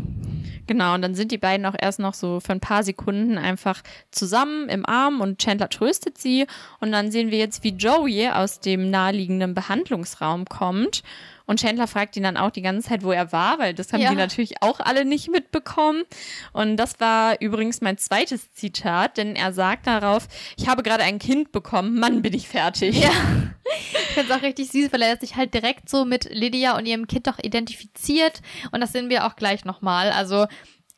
[0.66, 3.82] Genau, und dann sind die beiden auch erst noch so für ein paar Sekunden einfach
[4.10, 6.46] zusammen im Arm und Chandler tröstet sie.
[6.80, 11.04] Und dann sehen wir jetzt, wie Joey aus dem naheliegenden Behandlungsraum kommt.
[11.50, 14.00] Und Chandler fragt ihn dann auch die ganze Zeit, wo er war, weil das haben
[14.00, 14.10] Ja.
[14.10, 16.04] die natürlich auch alle nicht mitbekommen.
[16.52, 21.18] Und das war übrigens mein zweites Zitat, denn er sagt darauf, ich habe gerade ein
[21.18, 23.02] Kind bekommen, Mann, bin ich fertig.
[23.02, 23.10] Ja.
[23.72, 26.86] Ich finde es auch richtig süß, weil er sich halt direkt so mit Lydia und
[26.86, 28.42] ihrem Kind doch identifiziert.
[28.72, 30.10] Und das sehen wir auch gleich nochmal.
[30.10, 30.46] Also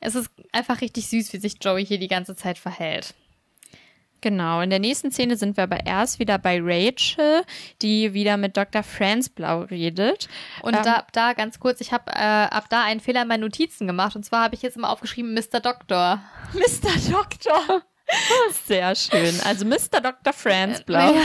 [0.01, 3.15] es ist einfach richtig süß, wie sich Joey hier die ganze Zeit verhält.
[4.23, 7.43] Genau, in der nächsten Szene sind wir aber erst wieder bei Rachel,
[7.83, 8.85] die wieder mit Dr.
[8.85, 10.29] Franz Blau redet.
[10.63, 13.41] Und Ähm, da, da ganz kurz, ich habe äh, ab da einen Fehler in meinen
[13.41, 14.15] Notizen gemacht.
[14.15, 15.59] Und zwar habe ich jetzt immer aufgeschrieben Mr.
[15.61, 16.23] Doktor.
[16.55, 17.11] Mr.
[17.11, 17.83] Doktor.
[18.67, 19.41] Sehr schön.
[19.45, 20.01] Also Mr.
[20.01, 20.33] Dr.
[20.33, 21.13] Franz Blau.
[21.13, 21.23] Naja.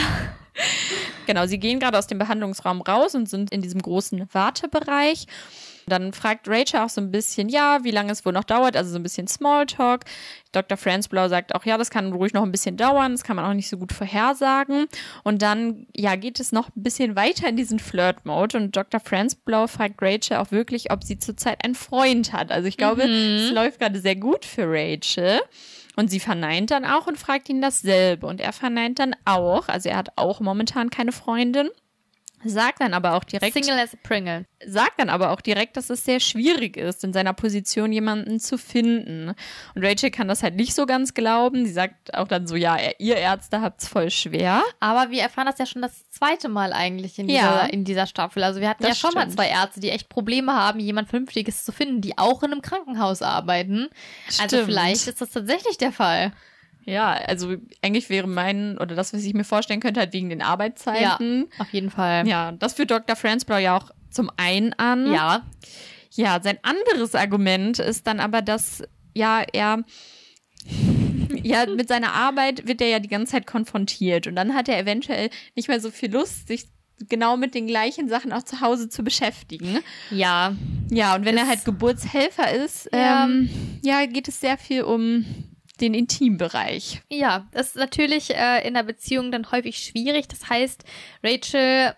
[1.26, 5.26] Genau, sie gehen gerade aus dem Behandlungsraum raus und sind in diesem großen Wartebereich.
[5.88, 8.90] Dann fragt Rachel auch so ein bisschen, ja, wie lange es wohl noch dauert, also
[8.90, 10.04] so ein bisschen Smalltalk.
[10.52, 10.78] Dr.
[10.78, 13.44] Franz Blau sagt auch, ja, das kann ruhig noch ein bisschen dauern, das kann man
[13.44, 14.86] auch nicht so gut vorhersagen.
[15.24, 19.00] Und dann, ja, geht es noch ein bisschen weiter in diesen Flirt-Mode und Dr.
[19.00, 22.50] Franz Blau fragt Rachel auch wirklich, ob sie zurzeit einen Freund hat.
[22.50, 25.40] Also ich glaube, es läuft gerade sehr gut für Rachel.
[25.96, 28.28] Und sie verneint dann auch und fragt ihn dasselbe.
[28.28, 31.70] Und er verneint dann auch, also er hat auch momentan keine Freundin.
[32.44, 34.44] Sagt dann aber auch direkt, Single as a Pringle.
[34.64, 38.58] sagt dann aber auch direkt, dass es sehr schwierig ist, in seiner Position jemanden zu
[38.58, 39.30] finden.
[39.74, 41.66] Und Rachel kann das halt nicht so ganz glauben.
[41.66, 44.62] Sie sagt auch dann so, ja, ihr Ärzte habt's voll schwer.
[44.78, 47.40] Aber wir erfahren das ja schon das zweite Mal eigentlich in, Ja.
[47.62, 48.44] dieser, in dieser Staffel.
[48.44, 49.34] Also wir hatten Das ja schon mal stimmt.
[49.34, 53.20] zwei Ärzte, die echt Probleme haben, jemand Vernünftiges zu finden, die auch in einem Krankenhaus
[53.22, 53.88] arbeiten.
[54.40, 54.64] Also Stimmt.
[54.66, 56.32] vielleicht ist das tatsächlich der Fall.
[56.88, 60.40] Ja, also eigentlich wäre mein, oder das, was ich mir vorstellen könnte, halt wegen den
[60.42, 61.48] Arbeitszeiten.
[61.58, 62.26] Auf jeden Fall.
[62.26, 63.14] Ja, das führt Dr.
[63.14, 65.12] Franzblau ja auch zum einen an.
[65.12, 65.42] Ja.
[66.12, 68.82] Ja, sein anderes Argument ist dann aber, dass
[69.14, 69.84] ja er
[71.42, 74.78] ja mit seiner Arbeit wird er ja die ganze Zeit konfrontiert und dann hat er
[74.78, 76.64] eventuell nicht mehr so viel Lust, sich
[77.08, 79.78] genau mit den gleichen Sachen auch zu Hause zu beschäftigen.
[80.10, 80.54] Ja.
[80.90, 83.24] Ja, und wenn er halt Geburtshelfer ist, Ja.
[83.26, 83.48] ähm,
[83.82, 85.24] ja, geht es sehr viel um
[85.80, 87.02] den Intimbereich.
[87.10, 90.28] Ja, das ist natürlich äh, in der Beziehung dann häufig schwierig.
[90.28, 90.84] Das heißt,
[91.22, 91.94] Rachel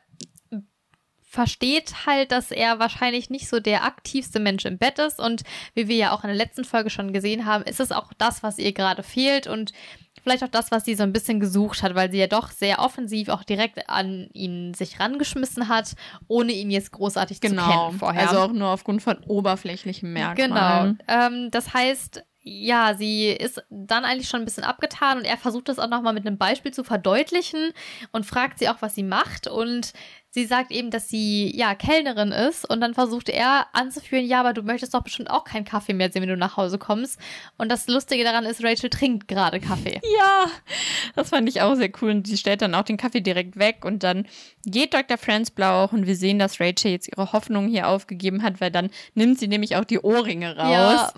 [1.31, 5.21] versteht halt, dass er wahrscheinlich nicht so der aktivste Mensch im Bett ist.
[5.21, 5.43] Und
[5.75, 8.43] wie wir ja auch in der letzten Folge schon gesehen haben, ist es auch das,
[8.43, 9.73] was ihr gerade fehlt und
[10.25, 12.81] vielleicht auch das, was sie so ein bisschen gesucht hat, weil sie ja doch sehr
[12.81, 15.95] offensiv auch direkt an ihn sich rangeschmissen hat,
[16.27, 18.29] ohne ihn jetzt großartig zu kennen vorher.
[18.29, 20.35] Also auch nur aufgrund von oberflächlichen Genau.
[20.35, 20.99] Merkmalen.
[21.07, 25.69] Ähm, das heißt, ja, sie ist dann eigentlich schon ein bisschen abgetan und er versucht
[25.69, 27.73] das auch nochmal mit einem Beispiel zu verdeutlichen
[28.11, 29.47] und fragt sie auch, was sie macht.
[29.47, 29.93] Und
[30.31, 34.53] sie sagt eben, dass sie ja Kellnerin ist und dann versucht er anzuführen, ja, aber
[34.53, 37.19] du möchtest doch bestimmt auch keinen Kaffee mehr sehen, wenn du nach Hause kommst.
[37.59, 40.01] Und das Lustige daran ist, Rachel trinkt gerade Kaffee.
[40.21, 40.47] Ja,
[41.15, 42.11] das fand ich auch sehr cool.
[42.11, 44.27] Und sie stellt dann auch den Kaffee direkt weg und dann
[44.67, 45.17] geht Dr.
[45.17, 48.71] Franz Blau auch und wir sehen, dass Rachel jetzt ihre Hoffnung hier aufgegeben hat, weil
[48.71, 50.73] dann nimmt sie nämlich auch die Ohrringe raus.
[50.73, 51.13] Ja.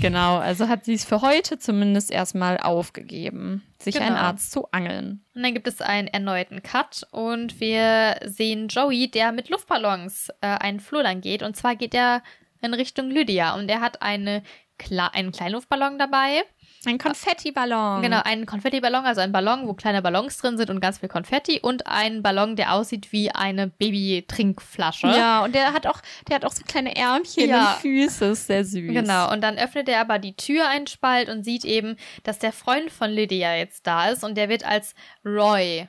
[0.00, 4.06] Genau, also hat sie es für heute zumindest erstmal aufgegeben, sich Genau.
[4.06, 5.24] einen Arzt zu angeln.
[5.34, 10.46] Und dann gibt es einen erneuten Cut und wir sehen Joey, der mit Luftballons äh,
[10.46, 11.42] einen Flur lang geht.
[11.42, 12.22] Und zwar geht er
[12.62, 14.42] in Richtung Lydia und er hat eine
[14.78, 16.42] Kle einen kleinen Luftballon dabei.
[16.86, 18.00] Ein Konfettiballon.
[18.00, 21.58] Genau, einen Konfettiballon, also ein Ballon, wo kleine Ballons drin sind und ganz viel Konfetti
[21.60, 25.08] und einen Ballon, der aussieht wie eine Baby-Trinkflasche.
[25.08, 27.72] Ja, und der hat auch, der hat auch so kleine Ärmchen Ja.
[27.72, 28.92] und Füße, ist sehr süß.
[28.92, 32.52] Genau, und dann öffnet er aber die Tür einen Spalt und sieht eben, dass der
[32.52, 35.88] Freund von Lydia jetzt da ist und der wird als Roy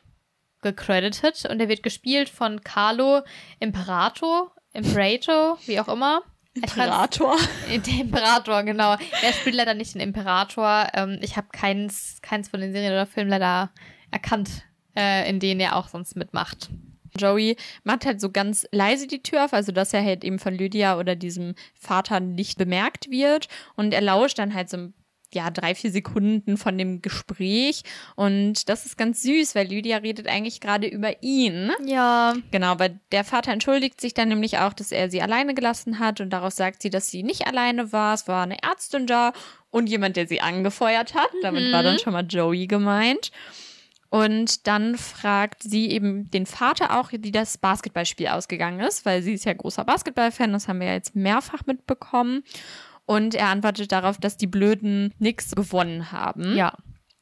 [0.62, 3.22] gecredited und der wird gespielt von Carlo
[3.60, 6.22] Imperator, Imperator, wie auch immer.
[6.62, 7.36] Imperator.
[7.70, 8.96] Der Imperator, genau.
[9.22, 10.88] Er spielt leider nicht den Imperator.
[10.94, 13.72] Ähm, ich habe keins, keins von den Serien oder Filmen leider
[14.12, 14.64] erkannt,
[14.96, 16.70] äh, in denen er auch sonst mitmacht.
[17.18, 20.54] Joey macht halt so ganz leise die Tür auf, also dass er halt eben von
[20.54, 23.48] Lydia oder diesem Vater nicht bemerkt wird.
[23.76, 24.90] Und er lauscht dann halt so
[25.38, 27.84] ja, drei, vier Sekunden von dem Gespräch.
[28.16, 31.72] Und das ist ganz süß, weil Lydia redet eigentlich gerade über ihn.
[31.86, 32.34] Ja.
[32.50, 36.22] Genau, weil der Vater entschuldigt sich dann nämlich auch, dass er sie alleine gelassen hat
[36.22, 38.16] und daraus sagt sie, dass sie nicht alleine war.
[38.16, 39.32] Es war eine Ärztin da
[39.70, 41.30] und jemand, der sie angefeuert hat.
[41.44, 43.32] Damit war dann schon mal Joey gemeint.
[44.10, 49.34] Und dann fragt sie eben den Vater auch, wie das Basketballspiel ausgegangen ist, weil sie
[49.34, 52.44] ist ja großer Basketballfan, das haben wir ja jetzt mehrfach mitbekommen.
[53.08, 56.56] Und er antwortet darauf, dass die Blöden nix gewonnen haben.
[56.56, 56.74] Ja.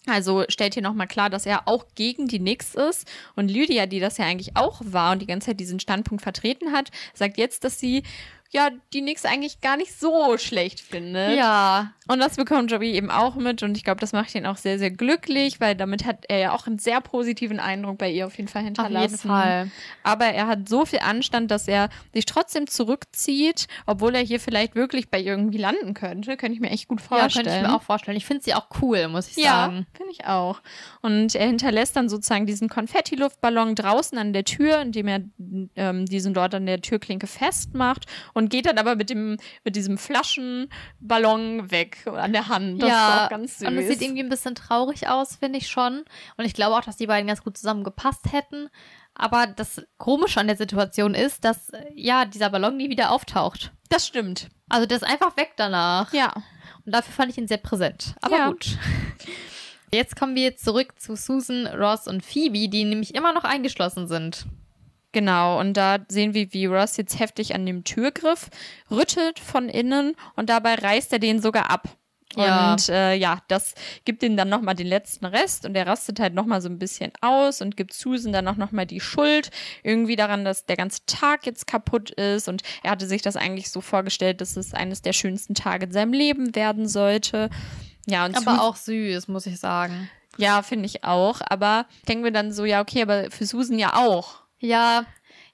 [0.07, 3.07] Also stellt hier nochmal klar, dass er auch gegen die Knicks ist.
[3.35, 6.73] Und Lydia, die das ja eigentlich auch war und die ganze Zeit diesen Standpunkt vertreten
[6.73, 8.03] hat, sagt jetzt, dass sie
[8.51, 11.37] ja die Knicks eigentlich gar nicht so schlecht findet.
[11.37, 11.91] Ja.
[12.07, 14.77] Und das bekommt Joey eben auch mit und ich glaube, das macht ihn auch sehr,
[14.77, 18.37] sehr glücklich, weil damit hat er ja auch einen sehr positiven Eindruck bei ihr auf
[18.37, 19.11] jeden Fall Auf hinterlassen.
[19.15, 19.71] jeden Fall.
[20.03, 24.75] Aber er hat so viel Anstand, dass er sich trotzdem zurückzieht, obwohl er hier vielleicht
[24.75, 26.37] wirklich bei irgendwie landen könnte.
[26.37, 27.45] Könnte ich mir echt gut Ja, vorstellen.
[27.45, 28.17] könnte ich mir auch vorstellen.
[28.17, 29.87] Ich finde sie auch cool, muss ich Ja, sagen.
[29.97, 30.61] finde ich auch.
[31.01, 35.21] Und er hinterlässt dann sozusagen diesen Konfetti-Luftballon draußen an der Tür, indem er
[35.75, 38.05] ähm, diesen dort an der Türklinke festmacht
[38.35, 42.81] und geht dann aber mit dem mit diesem Flaschenballon weg an der Hand.
[42.81, 43.67] Das ja, ist auch ganz süß.
[43.67, 46.03] und es sieht irgendwie ein bisschen traurig aus, finde ich schon.
[46.37, 48.69] Und ich glaube auch, dass die beiden ganz gut zusammengepasst hätten.
[49.15, 53.71] Aber das Komische an der Situation ist, dass ja dieser Ballon nie wieder auftaucht.
[53.89, 54.49] das stimmt.
[54.67, 56.11] Also der ist einfach weg danach.
[56.11, 56.33] Ja.
[56.85, 58.15] Und dafür fand ich ihn sehr präsent.
[58.21, 58.47] Aber Ja.
[58.49, 58.77] gut.
[59.93, 64.45] Jetzt kommen wir zurück zu Susan, Ross und Phoebe, die nämlich immer noch eingeschlossen sind.
[65.15, 68.49] Genau, und da sehen wir, wie Ross jetzt heftig an dem Türgriff
[68.91, 71.87] rüttelt von innen und dabei reißt er den sogar ab.
[72.35, 72.73] Ja.
[72.73, 76.33] Und äh, ja, das gibt ihm dann nochmal den letzten Rest und er rastet halt
[76.33, 79.51] nochmal so ein bisschen aus und gibt Susan dann auch nochmal die Schuld
[79.83, 83.71] irgendwie daran, dass der ganze Tag jetzt kaputt ist und er hatte sich das eigentlich
[83.71, 87.49] so vorgestellt, dass es eines der schönsten Tage in seinem Leben werden sollte.
[88.05, 90.09] Ja, und Aber Susan- auch süß, muss ich sagen.
[90.35, 91.39] ja, finde ich auch.
[91.47, 94.43] Aber denken wir dann so, ja, okay, aber für Susan ja auch.
[94.59, 95.05] Ja,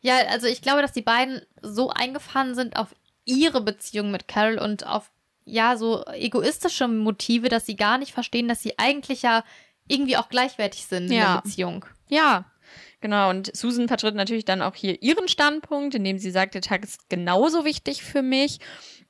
[0.02, 2.95] ja, also ich glaube, dass die beiden so eingefahren sind auf
[3.26, 5.12] ihre Beziehung mit Carol und auf
[5.45, 9.43] ja so egoistische Motive, dass sie gar nicht verstehen, dass sie eigentlich ja
[9.88, 11.34] irgendwie auch gleichwertig sind in Ja.
[11.36, 11.86] der Beziehung.
[12.08, 12.45] Ja,
[12.99, 13.30] genau.
[13.30, 17.10] Und Susan vertritt natürlich dann auch hier ihren Standpunkt, indem sie sagt, der Tag ist
[17.10, 18.60] genauso wichtig für mich.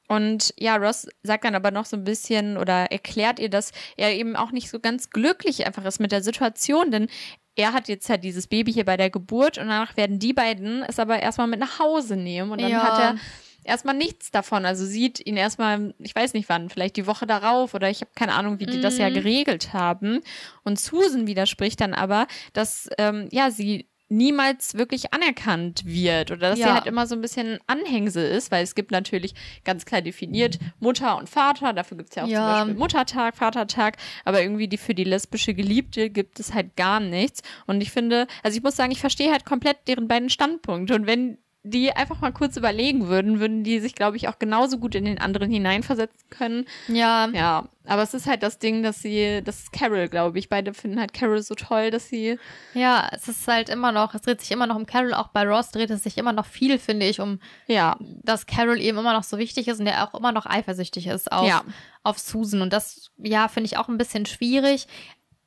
[0.08, 4.14] Und ja, Ross sagt dann aber noch so ein bisschen oder erklärt ihr, dass er
[4.14, 7.08] eben auch nicht so ganz glücklich einfach ist mit der Situation, denn
[7.56, 10.84] er hat jetzt halt dieses Baby hier bei der Geburt und danach werden die beiden
[10.84, 12.82] es aber erstmal mit nach Hause nehmen und dann Ja.
[12.84, 13.16] hat er
[13.64, 14.66] erstmal nichts davon.
[14.66, 18.12] Also sieht ihn erstmal, ich weiß nicht wann, vielleicht die Woche darauf oder ich habe
[18.16, 19.14] keine Ahnung, wie die das ja Mhm.
[19.14, 20.22] geregelt haben.
[20.64, 26.58] Und Susan widerspricht dann aber, dass ähm, ja sie niemals wirklich anerkannt wird oder dass
[26.60, 26.74] sie Ja.
[26.76, 29.34] halt immer so ein bisschen Anhängsel ist, weil es gibt natürlich
[29.64, 32.38] ganz klar definiert Mutter und Vater, dafür gibt es ja auch Ja.
[32.40, 37.00] zum Beispiel Muttertag, Vatertag, aber irgendwie die für die lesbische Geliebte gibt es halt gar
[37.00, 37.42] nichts.
[37.68, 41.08] Und ich finde, also ich muss sagen, ich verstehe halt komplett deren beiden Standpunkte und
[41.08, 44.96] wenn die einfach mal kurz überlegen würden, würden die sich, glaube ich, auch genauso gut
[44.96, 46.66] in den anderen hineinversetzen können.
[46.88, 50.50] Ja, Ja, aber es ist halt das Ding, dass sie, das ist Carol, glaube ich.
[50.50, 52.40] Beide finden halt Carol so toll, dass sie,
[52.74, 55.48] ja, es ist halt immer noch, es dreht sich immer noch um Carol, auch bei
[55.48, 59.14] Ross dreht es sich immer noch viel, finde ich, um ja, dass Carol eben immer
[59.14, 61.64] noch so wichtig ist und der auch immer noch eifersüchtig ist auf, Ja.
[62.02, 62.62] auf Susan.
[62.64, 64.88] Und das, ja, finde ich auch ein bisschen schwierig.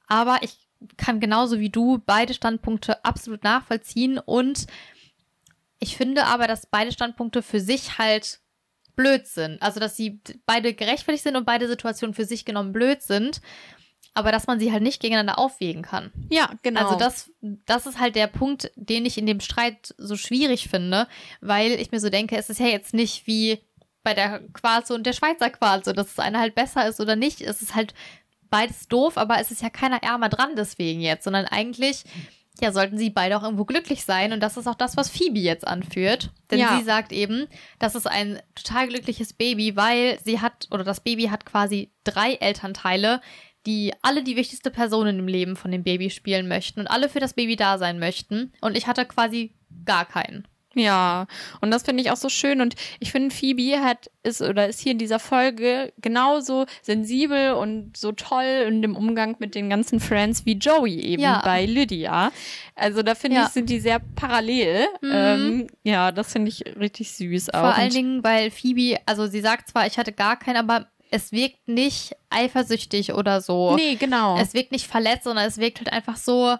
[0.06, 0.58] Aber ich
[0.98, 4.18] kann genauso wie du beide Standpunkte absolut nachvollziehen.
[4.18, 4.66] Und
[5.85, 8.41] ich finde aber, dass beide Standpunkte für sich halt
[8.97, 9.61] blöd sind.
[9.61, 13.43] Also, dass sie beide gerechtfertigt sind und beide Situationen für sich genommen blöd sind.
[14.14, 16.11] Aber dass man sie halt nicht gegeneinander aufwägen kann.
[16.30, 16.87] ja, genau.
[16.87, 21.07] Also das, das ist halt der Punkt, den ich in dem Streit so schwierig finde,
[21.41, 23.59] weil ich mir so denke, es ist ja jetzt nicht wie
[24.05, 27.43] bei der Quarze und der Schweizer Quarze, dass das eine halt besser ist oder nicht.
[27.43, 27.93] Es ist halt
[28.49, 32.05] beides doof, aber es ist ja keiner ärmer dran deswegen jetzt, sondern eigentlich
[32.61, 34.32] ja, sollten sie beide auch irgendwo glücklich sein.
[34.32, 36.30] Und das ist auch das, was Phoebe jetzt anführt.
[36.50, 36.78] Denn Ja.
[36.78, 37.46] sie sagt eben,
[37.78, 42.34] das ist ein total glückliches Baby, weil sie hat, oder das Baby hat quasi drei
[42.34, 43.20] Elternteile,
[43.66, 47.20] die alle die wichtigste Personen im Leben von dem Baby spielen möchten und alle für
[47.20, 48.52] das Baby da sein möchten.
[48.61, 50.46] Und ich hatte quasi gar keinen.
[50.75, 51.27] Ja,
[51.61, 52.61] und das finde ich auch so schön.
[52.61, 57.97] Und ich finde, Phoebe hat ist oder ist hier in dieser Folge genauso sensibel und
[57.97, 61.43] so toll in dem Umgang mit den ganzen Friends wie Joey eben Ja.
[61.45, 62.33] bei Lydia.
[62.75, 63.43] Also da finde Ja.
[63.47, 64.87] ich, sind die sehr parallel.
[65.03, 65.11] Mhm.
[65.12, 67.61] Ähm, ja, das finde ich richtig süß auch.
[67.61, 70.87] Vor allen Und- Dingen, weil Phoebe, also sie sagt zwar, ich hatte gar keinen, aber
[71.11, 73.77] es wirkt nicht eifersüchtig oder so.
[73.77, 74.39] Nee, genau.
[74.39, 76.57] Es wirkt nicht verletzt, sondern es wirkt halt einfach so,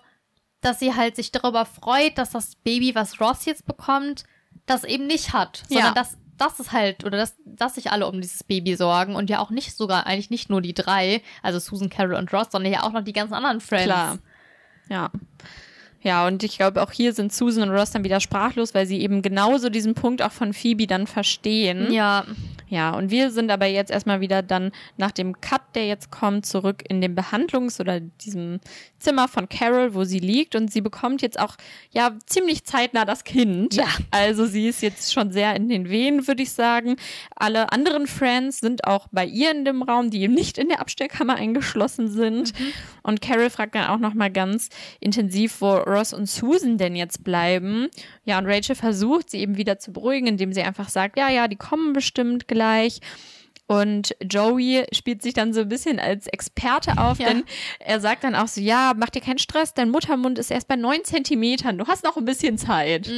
[0.65, 4.25] dass sie halt sich darüber freut, dass das Baby, was Ross jetzt bekommt,
[4.67, 5.63] das eben nicht hat.
[5.69, 5.93] Sondern Ja.
[5.95, 9.39] dass, dass es halt, oder dass, dass sich alle um dieses Baby sorgen und ja
[9.41, 12.83] auch nicht sogar, eigentlich nicht nur die drei, also Susan, Carol und Ross, sondern ja
[12.83, 13.85] auch noch die ganzen anderen Friends.
[13.85, 14.19] Klar.
[14.89, 15.11] Ja.
[16.03, 19.01] Ja, und ich glaube, auch hier sind Susan und Ross dann wieder sprachlos, weil sie
[19.01, 21.91] eben genauso diesen Punkt auch von Phoebe dann verstehen.
[21.91, 22.27] Ja,
[22.69, 26.47] Ja, und wir sind aber jetzt erstmal wieder dann nach dem Cut, der jetzt kommt,
[26.47, 28.61] zurück in dem Behandlungs- oder diesem
[28.99, 30.55] Zimmer von Carol, wo sie liegt.
[30.55, 31.57] Und sie bekommt jetzt auch,
[31.91, 33.75] ja, ziemlich zeitnah das Kind.
[33.75, 33.87] Ja.
[34.11, 36.97] Also sie ist jetzt schon sehr in den Wehen, würde ich sagen.
[37.37, 40.81] Alle anderen Friends sind auch bei ihr in dem Raum, die eben nicht in der
[40.81, 42.53] Abstellkammer eingeschlossen sind.
[43.03, 47.89] Und Carol fragt dann auch nochmal ganz intensiv, wo Ross und Susan denn jetzt bleiben.
[48.25, 51.49] Ja, und Rachel versucht, sie eben wieder zu beruhigen, indem sie einfach sagt, ja, ja,
[51.49, 53.01] die kommen bestimmt gleich.
[53.67, 57.29] Und Joey spielt sich dann so ein bisschen als Experte auf, Ja.
[57.29, 57.45] denn
[57.81, 60.77] er sagt dann auch so, ja, mach dir keinen Stress, dein Muttermund ist erst bei
[60.77, 63.11] neun Zentimetern, du hast noch ein bisschen Zeit.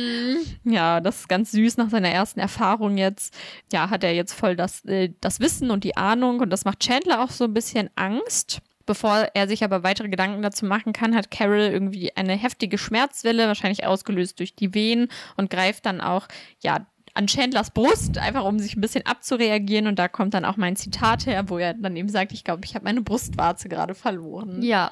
[0.62, 3.34] Ja, das ist ganz süß nach seiner ersten Erfahrung jetzt.
[3.72, 6.78] Ja, hat er jetzt voll das, äh, das Wissen und die Ahnung und das macht
[6.78, 8.60] Chandler auch so ein bisschen Angst.
[8.88, 13.48] Bevor er sich aber weitere Gedanken dazu machen kann, hat Carol irgendwie eine heftige Schmerzwelle,
[13.48, 16.28] wahrscheinlich ausgelöst durch die Wehen und greift dann auch,
[16.62, 16.86] ja,
[17.16, 19.86] an Chandlers Brust, einfach um sich ein bisschen abzureagieren.
[19.86, 22.64] Und da kommt dann auch mein Zitat her, wo er dann eben sagt, ich glaube,
[22.64, 24.62] ich habe meine Brustwarze gerade verloren.
[24.62, 24.90] Ja,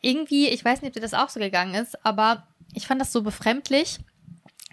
[0.00, 3.12] irgendwie, ich weiß nicht, ob dir das auch so gegangen ist, aber ich fand das
[3.12, 3.98] so befremdlich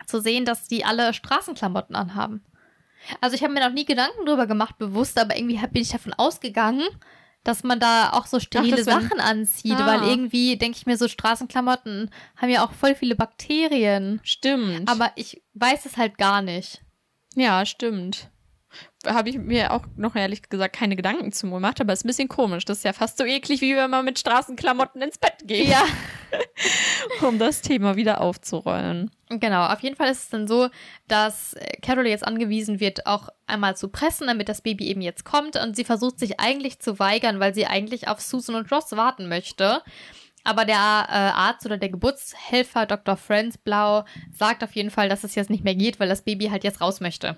[0.06, 2.44] zu sehen, dass die alle Straßenklamotten anhaben.
[3.22, 6.14] Also ich habe mir noch nie Gedanken drüber gemacht, bewusst, aber irgendwie bin ich davon
[6.14, 6.84] ausgegangen,
[7.44, 9.86] dass man da auch so sterile wär- Sachen anzieht, Ah.
[9.86, 14.20] weil irgendwie denke ich mir so Straßenklamotten haben ja auch voll viele Bakterien.
[14.24, 14.90] Stimmt.
[14.90, 16.82] Aber ich weiß es halt gar nicht.
[17.36, 18.30] ja, stimmt.
[19.06, 22.30] Habe ich mir auch noch ehrlich gesagt keine Gedanken zu gemacht, aber ist ein bisschen
[22.30, 22.66] komisch.
[22.66, 25.68] Das ist ja fast so eklig, wie wenn man mit Straßenklamotten ins Bett geht.
[25.68, 25.84] Ja.
[27.22, 29.12] Um das Thema wieder aufzurollen.
[29.30, 30.70] Genau, auf jeden Fall ist es dann so,
[31.08, 35.26] dass äh, Carol jetzt angewiesen wird, auch einmal zu pressen, damit das Baby eben jetzt
[35.26, 35.56] kommt.
[35.56, 39.28] Und sie versucht sich eigentlich zu weigern, weil sie eigentlich auf Susan und Ross warten
[39.28, 39.82] möchte.
[40.44, 43.16] Aber der äh, Arzt oder der Geburtshelfer, Dr.
[43.16, 46.48] Franz Blau, sagt auf jeden Fall, dass es jetzt nicht mehr geht, weil das Baby
[46.48, 47.38] halt jetzt raus möchte.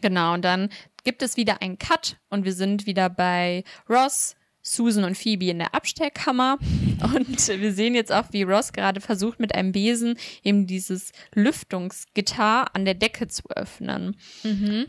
[0.00, 0.68] Genau, und dann
[1.04, 4.36] gibt es wieder einen Cut und wir sind wieder bei Ross,
[4.68, 6.58] Susan und Phoebe in der Abstellkammer.
[7.14, 12.74] Und wir sehen jetzt auch, wie Ross gerade versucht, mit einem Besen eben dieses Lüftungsgitter
[12.74, 14.16] an der Decke zu öffnen.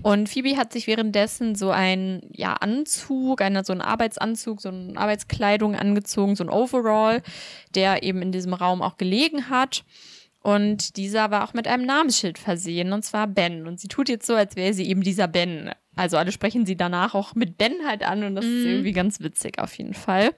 [0.02, 4.98] Und Phoebe hat sich währenddessen so ein ja, Anzug, einer, so einen Arbeitsanzug, so eine
[4.98, 7.22] Arbeitskleidung angezogen, so ein Overall,
[7.76, 9.84] der eben in diesem Raum auch gelegen hat.
[10.42, 13.68] Und dieser war auch mit einem Namensschild versehen, und zwar Ben.
[13.68, 15.72] Und sie tut jetzt so, als wäre sie eben dieser Ben.
[15.96, 19.20] Also alle sprechen sie danach auch mit Ben halt an und das ist irgendwie ganz
[19.20, 20.32] witzig auf jeden Fall.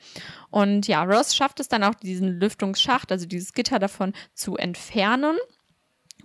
[0.49, 5.37] Und ja, Ross schafft es dann auch, diesen Lüftungsschacht, also dieses Gitter davon zu entfernen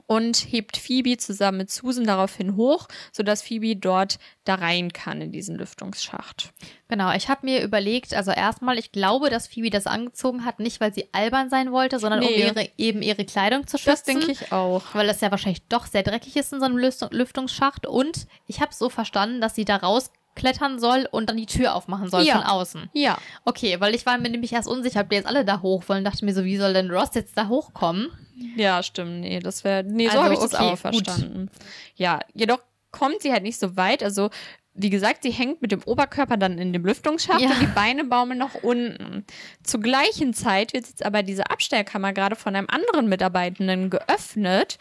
[0.07, 5.33] und hebt Phoebe zusammen mit Susan daraufhin hoch, sodass Phoebe dort da rein kann in
[5.33, 6.53] diesen Lüftungsschacht.
[6.89, 10.81] Genau, ich habe mir überlegt, also erstmal, ich glaube, dass Phoebe das angezogen hat, nicht
[10.81, 12.45] weil sie albern sein wollte, sondern um Nee.
[12.47, 13.91] ihre, eben ihre Kleidung zu schützen.
[13.91, 14.83] Das denke ich auch.
[14.95, 17.87] Weil das ja wahrscheinlich doch sehr dreckig ist in so einem Lüftung- Lüftungsschacht.
[17.87, 22.09] Und ich habe so verstanden, dass sie da rausklettern soll und dann die Tür aufmachen
[22.09, 22.35] soll Ja.
[22.39, 22.91] von außen.
[22.93, 25.83] Ja, Okay, weil ich war mir nämlich erst unsicher, ob die jetzt alle da hoch
[25.89, 26.05] wollen.
[26.05, 28.11] Dachte mir so, wie soll denn Ross jetzt da hochkommen?
[28.57, 29.21] Ja, stimmt.
[29.21, 29.83] Nee, das wäre.
[29.85, 30.79] Nee, so Also, habe ich das okay, auch gut.
[30.81, 31.51] verstanden.
[31.95, 32.61] Ja, jedoch
[32.91, 34.03] kommt sie halt nicht so weit.
[34.03, 34.31] Also,
[34.75, 37.49] wie gesagt, sie hängt mit dem Oberkörper dann in dem Lüftungsschacht Ja.
[37.51, 39.25] und die Beine baumeln nach unten.
[39.63, 44.79] Zur gleichen Zeit wird jetzt aber diese Abstellkammer gerade von einem anderen Mitarbeitenden geöffnet.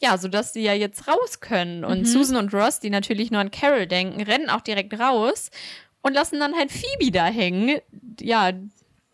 [0.00, 1.84] Ja, sodass sie ja jetzt raus können.
[1.84, 2.04] Und Mhm.
[2.06, 5.50] Susan und Ross, die natürlich nur an Carol denken, rennen auch direkt raus
[6.02, 7.80] und lassen dann halt Phoebe da hängen.
[8.20, 8.52] Ja,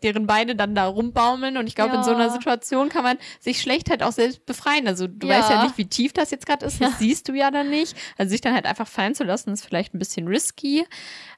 [0.05, 1.57] deren Beine dann da rumbaumeln.
[1.57, 2.29] Und ich glaube, in so einer Ja.
[2.29, 4.87] Situation kann man sich schlecht halt auch selbst befreien.
[4.87, 5.39] Also du Ja.
[5.39, 6.79] weißt ja nicht, wie tief das jetzt gerade ist.
[6.81, 7.95] Das siehst du ja dann nicht.
[8.17, 10.85] Also sich dann halt einfach fallen zu lassen, ist vielleicht ein bisschen risky.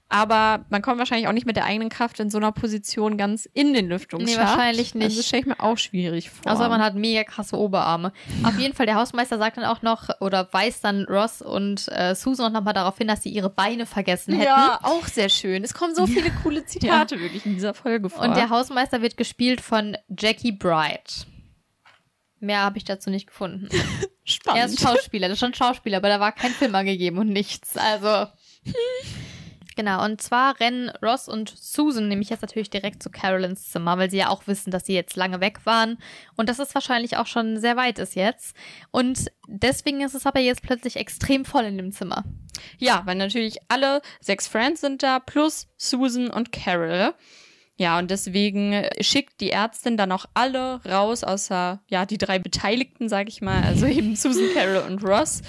[0.10, 3.46] Aber man kommt wahrscheinlich auch nicht mit der eigenen Kraft in so einer Position ganz
[3.54, 4.38] in den Lüftungsschacht.
[4.38, 5.04] Nee, wahrscheinlich nicht.
[5.04, 6.50] Also das stelle ich mir auch schwierig vor.
[6.50, 8.14] Außer man hat mega krasse Oberarme.
[8.44, 12.16] Auf jeden Fall, der Hausmeister sagt dann auch noch oder weist dann Ross und äh,
[12.16, 14.46] Susan auch nochmal darauf hin, dass sie ihre Beine vergessen hätten.
[14.46, 15.64] ja, auch sehr schön.
[15.66, 18.24] Es kommen so viele coole Zitate wirklich in dieser Folge vor.
[18.24, 21.28] Und der Hausmeister wird gespielt von Jackie Bright.
[22.40, 23.68] Mehr habe ich dazu nicht gefunden.
[24.24, 24.60] Spannend.
[24.60, 27.76] Er ist Schauspieler, das ist schon Schauspieler, aber da war kein Film angegeben und nichts.
[27.76, 28.32] Also.
[29.78, 34.10] Genau, und zwar rennen Ross und Susan nämlich jetzt natürlich direkt zu Carolins Zimmer, weil
[34.10, 36.00] sie ja auch wissen, dass sie jetzt lange weg waren
[36.36, 38.58] und dass es wahrscheinlich auch schon sehr weit ist jetzt.
[38.90, 42.24] Und deswegen ist es aber jetzt plötzlich extrem voll in dem Zimmer.
[42.80, 47.14] Ja, weil natürlich alle sechs Friends sind da, plus Susan und Carol.
[47.76, 53.10] Ja, und deswegen schickt die Ärztin dann auch alle raus, außer ja die drei Beteiligten,
[53.10, 55.44] sag ich mal, also eben Susan, Carol und Ross.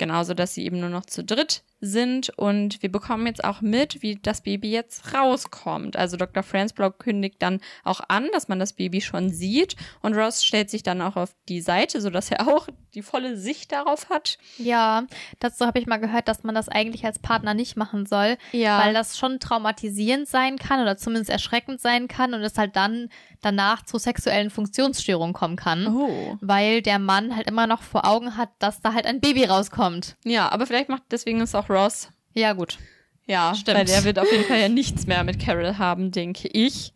[0.00, 2.30] Genauso, dass sie eben nur noch zu dritt sind.
[2.38, 5.96] Und wir bekommen jetzt auch mit, wie das Baby jetzt rauskommt.
[5.96, 6.42] Also Dr.
[6.42, 9.76] Franzblau kündigt dann auch an, dass man das Baby schon sieht.
[10.02, 13.72] Und Ross stellt sich dann auch auf die Seite, sodass er auch die volle Sicht
[13.72, 14.38] darauf hat.
[14.56, 15.04] Ja,
[15.38, 18.82] dazu habe ich mal gehört, dass man das eigentlich als Partner nicht machen soll, Ja.
[18.82, 23.08] weil das schon traumatisierend sein kann oder zumindest erschreckend sein kann und es halt dann
[23.42, 25.86] danach zu sexuellen Funktionsstörungen kommen kann.
[25.94, 26.38] Oh.
[26.40, 30.16] Weil der Mann halt immer noch vor Augen hat, dass da halt ein Baby rauskommt.
[30.24, 32.08] Ja, aber vielleicht macht deswegen ist auch Ross.
[32.34, 32.78] Ja, gut.
[33.26, 33.78] Ja, Stimmt.
[33.78, 36.92] weil der wird auf jeden Fall ja nichts mehr mit Carol haben, denke ich.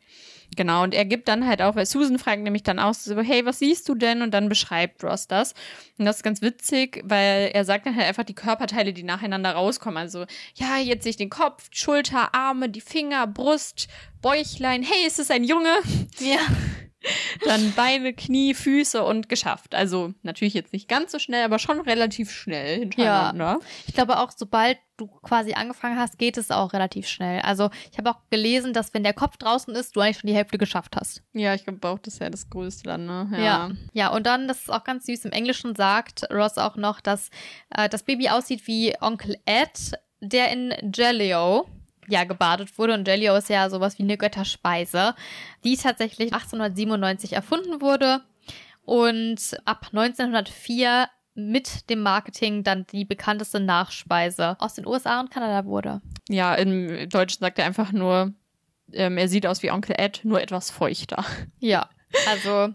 [0.56, 3.46] Genau, und er gibt dann halt auch, weil Susan fragt nämlich dann auch so, hey,
[3.46, 4.20] was siehst du denn?
[4.20, 5.54] Und dann beschreibt Ross das.
[5.96, 9.52] Und das ist ganz witzig, weil er sagt dann halt einfach die Körperteile, die nacheinander
[9.52, 9.98] rauskommen.
[9.98, 13.86] Also, ja, jetzt sehe ich den Kopf, Schulter, Arme, die Finger, Brust,
[14.22, 14.82] Bäuchlein.
[14.82, 15.72] Hey, ist es ein Junge?
[16.18, 16.38] Ja.
[17.44, 19.74] Dann Beine, Knie, Füße und geschafft.
[19.74, 23.59] Also natürlich jetzt nicht ganz so schnell, aber schon relativ schnell hintereinander.
[23.86, 27.40] Ich glaube auch, sobald du quasi angefangen hast, geht es auch relativ schnell.
[27.40, 30.34] Also ich habe auch gelesen, dass wenn der Kopf draußen ist, du eigentlich schon die
[30.34, 31.22] Hälfte geschafft hast.
[31.32, 33.28] Ja, ich glaube auch, das ist ja das Größte dann, ne?
[33.32, 33.70] Ja.
[33.92, 34.09] ja.
[34.09, 37.30] und dann, das ist auch ganz süß, im Englischen sagt Ross auch noch, dass
[37.74, 41.66] äh, das Baby aussieht wie Onkel Ed, der in Jellio
[42.11, 42.94] ja gebadet wurde.
[42.94, 45.14] Und Jellio ist ja sowas wie eine Götterspeise,
[45.64, 48.22] die tatsächlich 1897 erfunden wurde
[48.84, 55.64] und ab 1904 mit dem Marketing dann die bekannteste Nachspeise aus den USA und Kanada
[55.64, 56.02] wurde.
[56.28, 58.34] Ja, im Deutschen sagt er einfach nur
[58.92, 61.24] ähm, er sieht aus wie Onkel Ed, nur etwas feuchter.
[61.58, 61.88] Ja,
[62.28, 62.74] also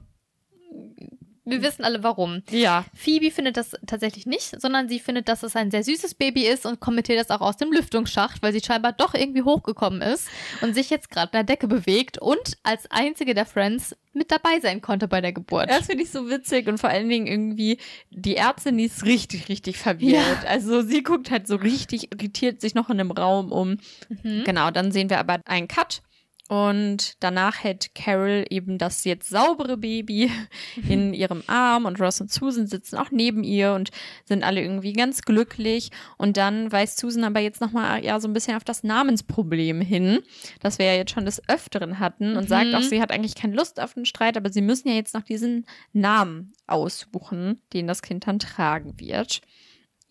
[1.45, 2.41] wir wissen alle warum.
[2.49, 2.85] Ja.
[2.93, 6.65] Phoebe findet das tatsächlich nicht, sondern sie findet, dass es ein sehr süßes Baby ist
[6.65, 10.27] und kommentiert das auch aus dem Lüftungsschacht, weil sie scheinbar doch irgendwie hochgekommen ist
[10.61, 14.59] und sich jetzt gerade in der Decke bewegt und als einzige der Friends mit dabei
[14.61, 15.69] sein konnte bei der Geburt.
[15.69, 17.77] Das finde ich so witzig und vor allen Dingen irgendwie
[18.09, 20.43] die Ärztin, die ist richtig, richtig verwirrt.
[20.43, 20.49] Ja.
[20.49, 23.77] Also sie guckt halt so richtig irritiert sich noch in einem Raum um.
[24.23, 24.43] Mhm.
[24.45, 26.01] Genau, dann sehen wir aber einen Cut.
[26.47, 30.29] Und danach hält Carol eben das jetzt saubere Baby
[30.87, 33.89] in ihrem Arm und Ross und Susan sitzen auch neben ihr und
[34.25, 35.89] sind alle irgendwie ganz glücklich.
[36.17, 40.19] Und dann weist Susan aber jetzt nochmal ja so ein bisschen auf das Namensproblem hin,
[40.61, 42.47] das wir ja jetzt schon des Öfteren hatten und Mhm.
[42.49, 45.15] sagt auch, sie hat eigentlich keine Lust auf den Streit, aber sie müssen ja jetzt
[45.15, 49.41] noch diesen Namen aussuchen, den das Kind dann tragen wird.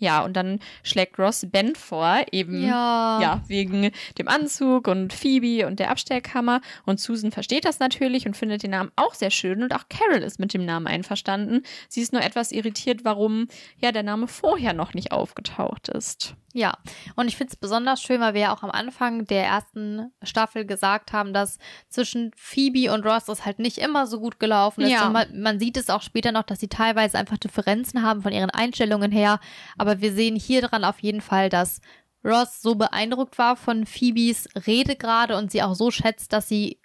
[0.05, 3.21] Ja, und dann schlägt Ross Ben vor, eben Ja.
[3.21, 6.61] ja, wegen dem Anzug und Phoebe und der Abstellkammer.
[6.85, 9.63] Und Susan versteht das natürlich und findet den Namen auch sehr schön.
[9.63, 11.63] Und auch Carol ist mit dem Namen einverstanden.
[11.89, 13.49] Sie ist nur etwas irritiert, warum
[13.79, 16.35] ja der Name vorher noch nicht aufgetaucht ist.
[16.57, 16.75] Ja,
[17.17, 20.65] und ich finde es besonders schön, weil wir ja auch am Anfang der ersten Staffel
[20.65, 24.91] gesagt haben, dass zwischen Phoebe und Ross das halt nicht immer so gut gelaufen ist.
[24.93, 25.11] Ja.
[25.11, 28.51] Man, man sieht es auch später noch, dass sie teilweise einfach Differenzen haben von ihren
[28.51, 29.41] Einstellungen her.
[29.77, 31.81] Aber wir sehen hier dran auf jeden Fall, dass
[32.25, 36.79] Ross so beeindruckt war von Phoebes Rede gerade und sie auch so schätzt, dass sie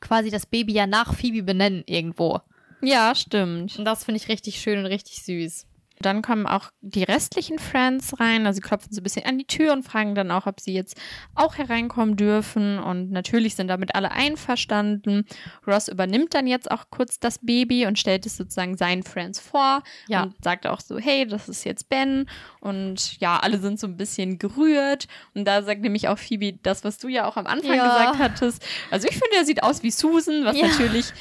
[0.00, 2.40] quasi das Baby ja nach Phoebe benennen irgendwo.
[2.82, 3.78] Ja, stimmt.
[3.78, 5.66] Und das finde ich richtig schön und richtig süß.
[6.02, 8.46] Dann kommen auch die restlichen Friends rein.
[8.46, 10.74] Also sie klopfen so ein bisschen an die Tür und fragen dann auch, ob sie
[10.74, 10.96] jetzt
[11.34, 12.78] auch hereinkommen dürfen.
[12.78, 15.24] Und natürlich sind damit alle einverstanden.
[15.66, 19.82] Ross übernimmt dann jetzt auch kurz das Baby und stellt es sozusagen seinen Friends vor.
[20.08, 20.24] Ja.
[20.24, 22.28] Und sagt auch so, hey, das ist jetzt Ben.
[22.60, 25.06] Und ja, alle sind so ein bisschen gerührt.
[25.34, 27.86] Und da sagt nämlich auch Phoebe das, was du ja auch am Anfang Ja.
[27.88, 28.64] gesagt hattest.
[28.90, 30.66] Also ich finde, er sieht aus wie Susan, was Ja.
[30.66, 31.12] natürlich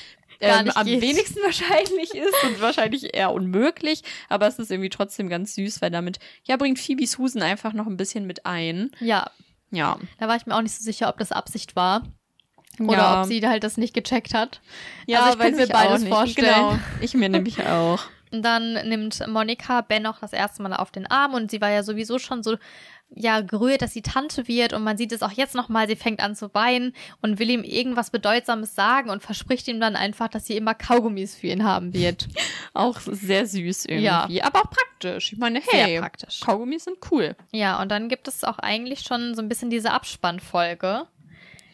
[0.41, 1.01] ähm, am geht.
[1.01, 5.91] wenigsten wahrscheinlich ist und wahrscheinlich eher unmöglich, aber es ist irgendwie trotzdem ganz süß, weil
[5.91, 8.91] damit, ja, bringt Phoebe Susan einfach noch ein bisschen mit ein.
[8.99, 9.29] Ja,
[9.71, 9.97] Ja.
[10.19, 12.03] da war ich mir auch nicht so sicher, ob das Absicht war.
[12.79, 13.21] Oder ja.
[13.21, 14.61] ob sie halt das nicht gecheckt hat.
[15.05, 16.47] ja, also ich weiß mir beides vorstellen.
[16.47, 16.79] Genau.
[17.01, 17.99] Ich mir nämlich auch.
[18.31, 21.69] Und dann nimmt Monika Ben auch das erste Mal auf den Arm und sie war
[21.69, 22.55] ja sowieso schon so
[23.13, 26.21] ja gerührt, dass sie Tante wird und man sieht es auch jetzt nochmal, sie fängt
[26.21, 30.47] an zu weinen und will ihm irgendwas Bedeutsames sagen und verspricht ihm dann einfach, dass
[30.47, 32.27] sie immer Kaugummis für ihn haben wird.
[32.73, 34.05] Auch sehr süß irgendwie.
[34.05, 34.27] Ja.
[34.43, 35.33] Aber auch praktisch.
[35.33, 36.39] Ich meine, Sehr hey, praktisch.
[36.39, 37.35] Kaugummis sind cool.
[37.51, 41.05] Ja, und dann gibt es auch eigentlich schon so ein bisschen diese Abspannfolge,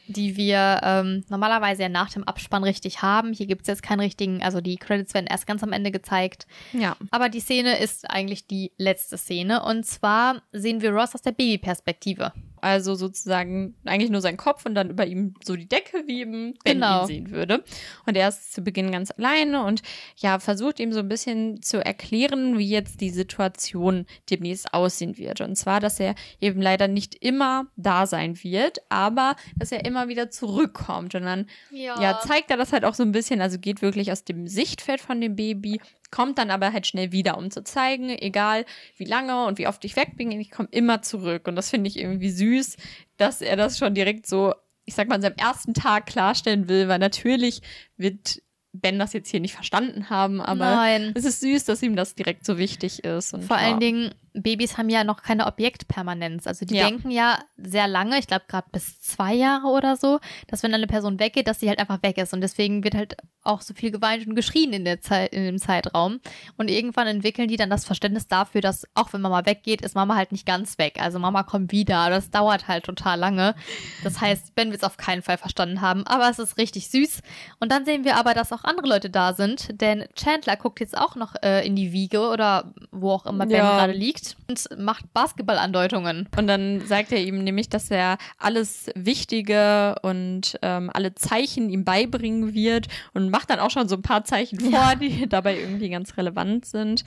[0.07, 3.33] die wir ähm, normalerweise ja nach dem Abspann richtig haben.
[3.33, 6.47] Hier gibt es jetzt keinen richtigen, also die Credits werden erst ganz am Ende gezeigt.
[6.73, 6.95] Ja.
[7.11, 9.63] Aber die Szene ist eigentlich die letzte Szene.
[9.63, 12.31] Und zwar sehen wir Ross aus der Babyperspektive.
[12.61, 16.53] Also sozusagen eigentlich nur sein Kopf und dann über ihm so die Decke, wie eben
[16.63, 17.01] Ben Genau.
[17.01, 17.63] ihn sehen würde.
[18.05, 19.81] Und er ist zu Beginn ganz alleine und
[20.17, 25.41] ja, versucht ihm so ein bisschen zu erklären, wie jetzt die Situation demnächst aussehen wird.
[25.41, 30.07] Und zwar, dass er eben leider nicht immer da sein wird, aber dass er immer
[30.07, 31.15] wieder zurückkommt.
[31.15, 34.23] Und dann ja, zeigt er das halt auch so ein bisschen, also geht wirklich aus
[34.23, 35.79] dem Sichtfeld von dem Baby,
[36.11, 39.83] kommt dann aber halt schnell wieder, um zu zeigen, egal wie lange und wie oft
[39.85, 41.47] ich weg bin, ich komme immer zurück.
[41.47, 42.77] Und das finde ich irgendwie süß,
[43.17, 44.53] dass er das schon direkt so,
[44.85, 47.61] ich sag mal, an seinem ersten Tag klarstellen will, weil natürlich
[47.97, 48.41] wird
[48.73, 51.13] Ben das jetzt hier nicht verstanden haben, aber Nein.
[51.15, 53.33] es ist süß, dass ihm das direkt so wichtig ist.
[53.33, 53.63] Und Vor ja.
[53.63, 56.47] allen Dingen, Babys haben ja noch keine Objektpermanenz.
[56.47, 56.85] Also die Ja.
[56.85, 60.87] denken ja sehr lange, ich glaube gerade bis zwei Jahre oder so, dass wenn eine
[60.87, 62.33] Person weggeht, dass sie halt einfach weg ist.
[62.33, 65.57] Und deswegen wird halt auch so viel geweint und geschrien in, der Zeit, in dem
[65.57, 66.19] Zeitraum.
[66.57, 70.15] Und irgendwann entwickeln die dann das Verständnis dafür, dass auch wenn Mama weggeht, ist Mama
[70.15, 70.97] halt nicht ganz weg.
[70.99, 72.09] Also Mama kommt wieder.
[72.09, 73.55] Das dauert halt total lange.
[74.03, 76.05] Das heißt, Ben wird es auf keinen Fall verstanden haben.
[76.07, 77.21] Aber es ist richtig süß.
[77.59, 79.79] Und dann sehen wir aber, dass auch andere Leute da sind.
[79.81, 83.55] Denn Chandler guckt jetzt auch noch äh, in die Wiege oder wo auch immer Ben
[83.57, 83.75] Ja.
[83.77, 86.27] gerade liegt und macht Basketballandeutungen.
[86.37, 91.85] Und dann sagt er ihm nämlich, dass er alles Wichtige und ähm, alle Zeichen ihm
[91.85, 95.89] beibringen wird und macht dann auch schon so ein paar Zeichen vor, die dabei irgendwie
[95.89, 97.03] ganz relevant sind.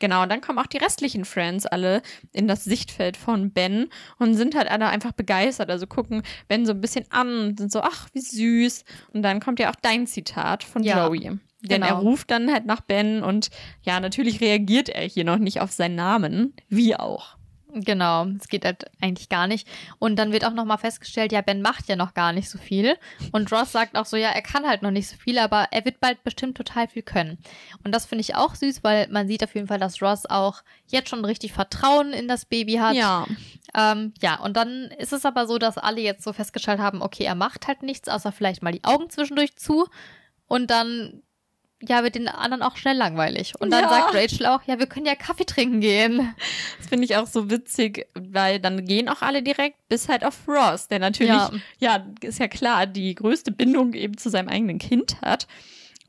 [0.00, 2.00] Genau, und dann kommen auch die restlichen Friends alle
[2.32, 5.70] in das Sichtfeld von Ben und sind halt alle einfach begeistert.
[5.70, 8.84] Also gucken Ben so ein bisschen an und sind so, ach, wie süß.
[9.12, 11.38] Und dann kommt ja auch dein Zitat von Ja, Joey.
[11.62, 11.94] Denn genau.
[11.94, 13.50] er ruft dann halt nach Ben und
[13.82, 16.54] ja, natürlich reagiert er hier noch nicht auf seinen Namen.
[16.68, 17.36] Wie auch.
[17.72, 19.68] Genau, es geht halt eigentlich gar nicht.
[19.98, 22.96] Und dann wird auch nochmal festgestellt, ja, Ben macht ja noch gar nicht so viel.
[23.32, 25.84] Und Ross sagt auch so, ja, er kann halt noch nicht so viel, aber er
[25.84, 27.38] wird bald bestimmt total viel können.
[27.84, 30.62] Und das finde ich auch süß, weil man sieht auf jeden Fall, dass Ross auch
[30.88, 32.96] jetzt schon richtig Vertrauen in das Baby hat.
[32.96, 33.26] Ja.
[33.76, 37.24] Ähm, ja, und dann ist es aber so, dass alle jetzt so festgestellt haben, okay,
[37.24, 39.86] er macht halt nichts, außer vielleicht mal die Augen zwischendurch zu.
[40.46, 41.22] Und dann
[41.82, 43.54] ja, wird den anderen auch schnell langweilig.
[43.58, 43.88] Und dann Ja.
[43.88, 46.34] sagt Rachel auch, ja, wir können ja Kaffee trinken gehen.
[46.78, 50.36] Das finde ich auch so witzig, weil dann gehen auch alle direkt bis halt auf
[50.46, 51.50] Ross, der natürlich, Ja.
[51.78, 55.46] ja, ist ja klar, die größte Bindung eben zu seinem eigenen Kind hat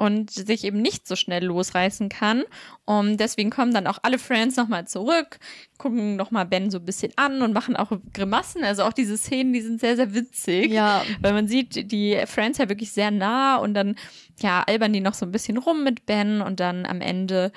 [0.01, 2.41] und sich eben nicht so schnell losreißen kann.
[2.85, 5.37] Und deswegen kommen dann auch alle Friends nochmal zurück,
[5.77, 8.63] gucken nochmal Ben so ein bisschen an und machen auch Grimassen.
[8.63, 10.71] Also auch diese Szenen, die sind sehr, sehr witzig.
[10.71, 11.03] Ja.
[11.19, 13.95] Weil man sieht die Friends ja wirklich sehr nah und dann,
[14.39, 17.51] ja, albern die noch so ein bisschen rum mit Ben und dann am Ende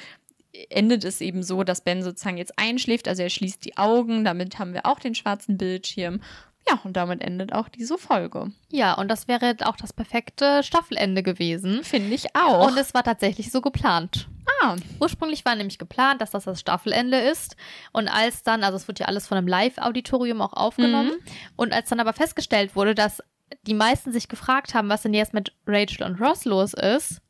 [0.68, 4.59] endet es eben so, dass Ben sozusagen jetzt einschläft, also er schließt die Augen, damit
[4.59, 6.20] haben wir auch den schwarzen Bildschirm.
[6.68, 8.50] Ja, und damit endet auch diese Folge.
[8.70, 11.84] Ja, und das wäre auch das perfekte Staffelende gewesen.
[11.84, 12.66] Finde ich auch.
[12.68, 14.28] Und es war tatsächlich so geplant.
[14.62, 17.56] ah, Ursprünglich war nämlich geplant, dass das das Staffelende ist.
[17.92, 21.12] Und als dann, also es wird ja alles von einem Live-Auditorium auch aufgenommen.
[21.56, 23.22] Und als dann aber festgestellt wurde, dass
[23.66, 27.20] die meisten sich gefragt haben, was denn jetzt mit Rachel und Ross los ist,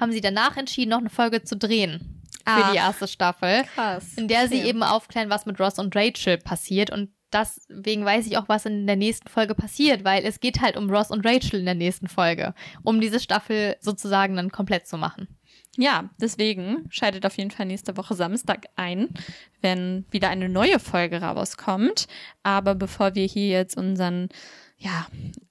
[0.00, 3.62] haben sie danach entschieden, noch eine Folge zu drehen für die erste Staffel.
[3.74, 4.14] krass.
[4.16, 4.68] in der sie Okay.
[4.68, 6.90] eben aufklären, was mit Ross und Rachel passiert.
[6.90, 10.76] Und deswegen weiß ich auch, was in der nächsten Folge passiert, weil es geht halt
[10.76, 14.96] um Ross und Rachel in der nächsten Folge, um diese Staffel sozusagen dann komplett zu
[14.96, 15.28] machen.
[15.76, 19.08] Ja, deswegen schaltet auf jeden Fall nächste Woche Samstag ein,
[19.60, 22.08] wenn wieder eine neue Folge rauskommt.
[22.42, 24.28] Aber bevor wir hier jetzt unseren
[24.76, 25.06] ja,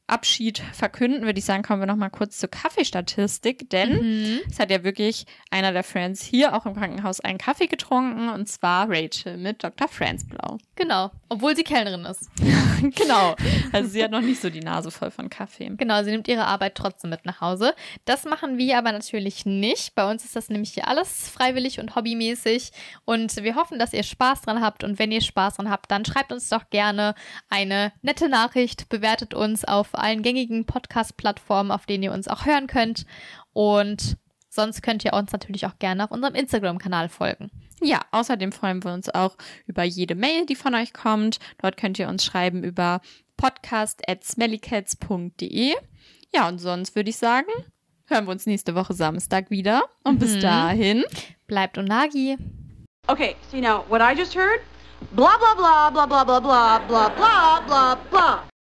[0.09, 4.71] Abschied verkünden, würde ich sagen, kommen wir noch mal kurz zur Kaffeestatistik, denn es hat
[4.71, 9.37] ja wirklich einer der Friends hier auch im Krankenhaus einen Kaffee getrunken und zwar Rachel
[9.37, 9.87] mit Dr.
[9.87, 10.57] Franz Blau.
[10.75, 12.29] Genau, obwohl sie Kellnerin ist.
[12.95, 13.35] genau.
[13.71, 15.69] Also sie hat noch nicht so die Nase voll von Kaffee.
[15.75, 17.73] Genau, sie nimmt ihre Arbeit trotzdem mit nach Hause.
[18.05, 19.95] Das machen wir aber natürlich nicht.
[19.95, 22.71] Bei uns ist das nämlich hier alles freiwillig und hobbymäßig.
[23.05, 24.83] Und wir hoffen, dass ihr Spaß dran habt.
[24.83, 27.13] Und wenn ihr Spaß dran habt, dann schreibt uns doch gerne
[27.49, 32.67] eine nette Nachricht, bewertet uns auf allen gängigen Podcast-Plattformen, auf denen ihr uns auch hören
[32.67, 33.05] könnt.
[33.53, 34.17] Und
[34.49, 37.49] sonst könnt ihr uns natürlich auch gerne auf unserem Instagram-Kanal folgen.
[37.81, 41.39] Ja, außerdem freuen wir uns auch über jede Mail, die von euch kommt.
[41.61, 43.01] Dort könnt ihr uns schreiben über
[43.37, 45.75] podcast.smellycats.de.
[46.33, 47.47] Ja, und sonst würde ich sagen,
[48.07, 49.83] hören wir uns nächste Woche Samstag wieder.
[50.03, 50.39] Und bis Mhm.
[50.41, 51.03] dahin.
[51.47, 52.37] Bleibt Unagi.
[53.07, 54.59] Okay, so you know what I just heard?
[55.15, 58.48] Blah blah blah blah blah blah blah blah blah blah blah.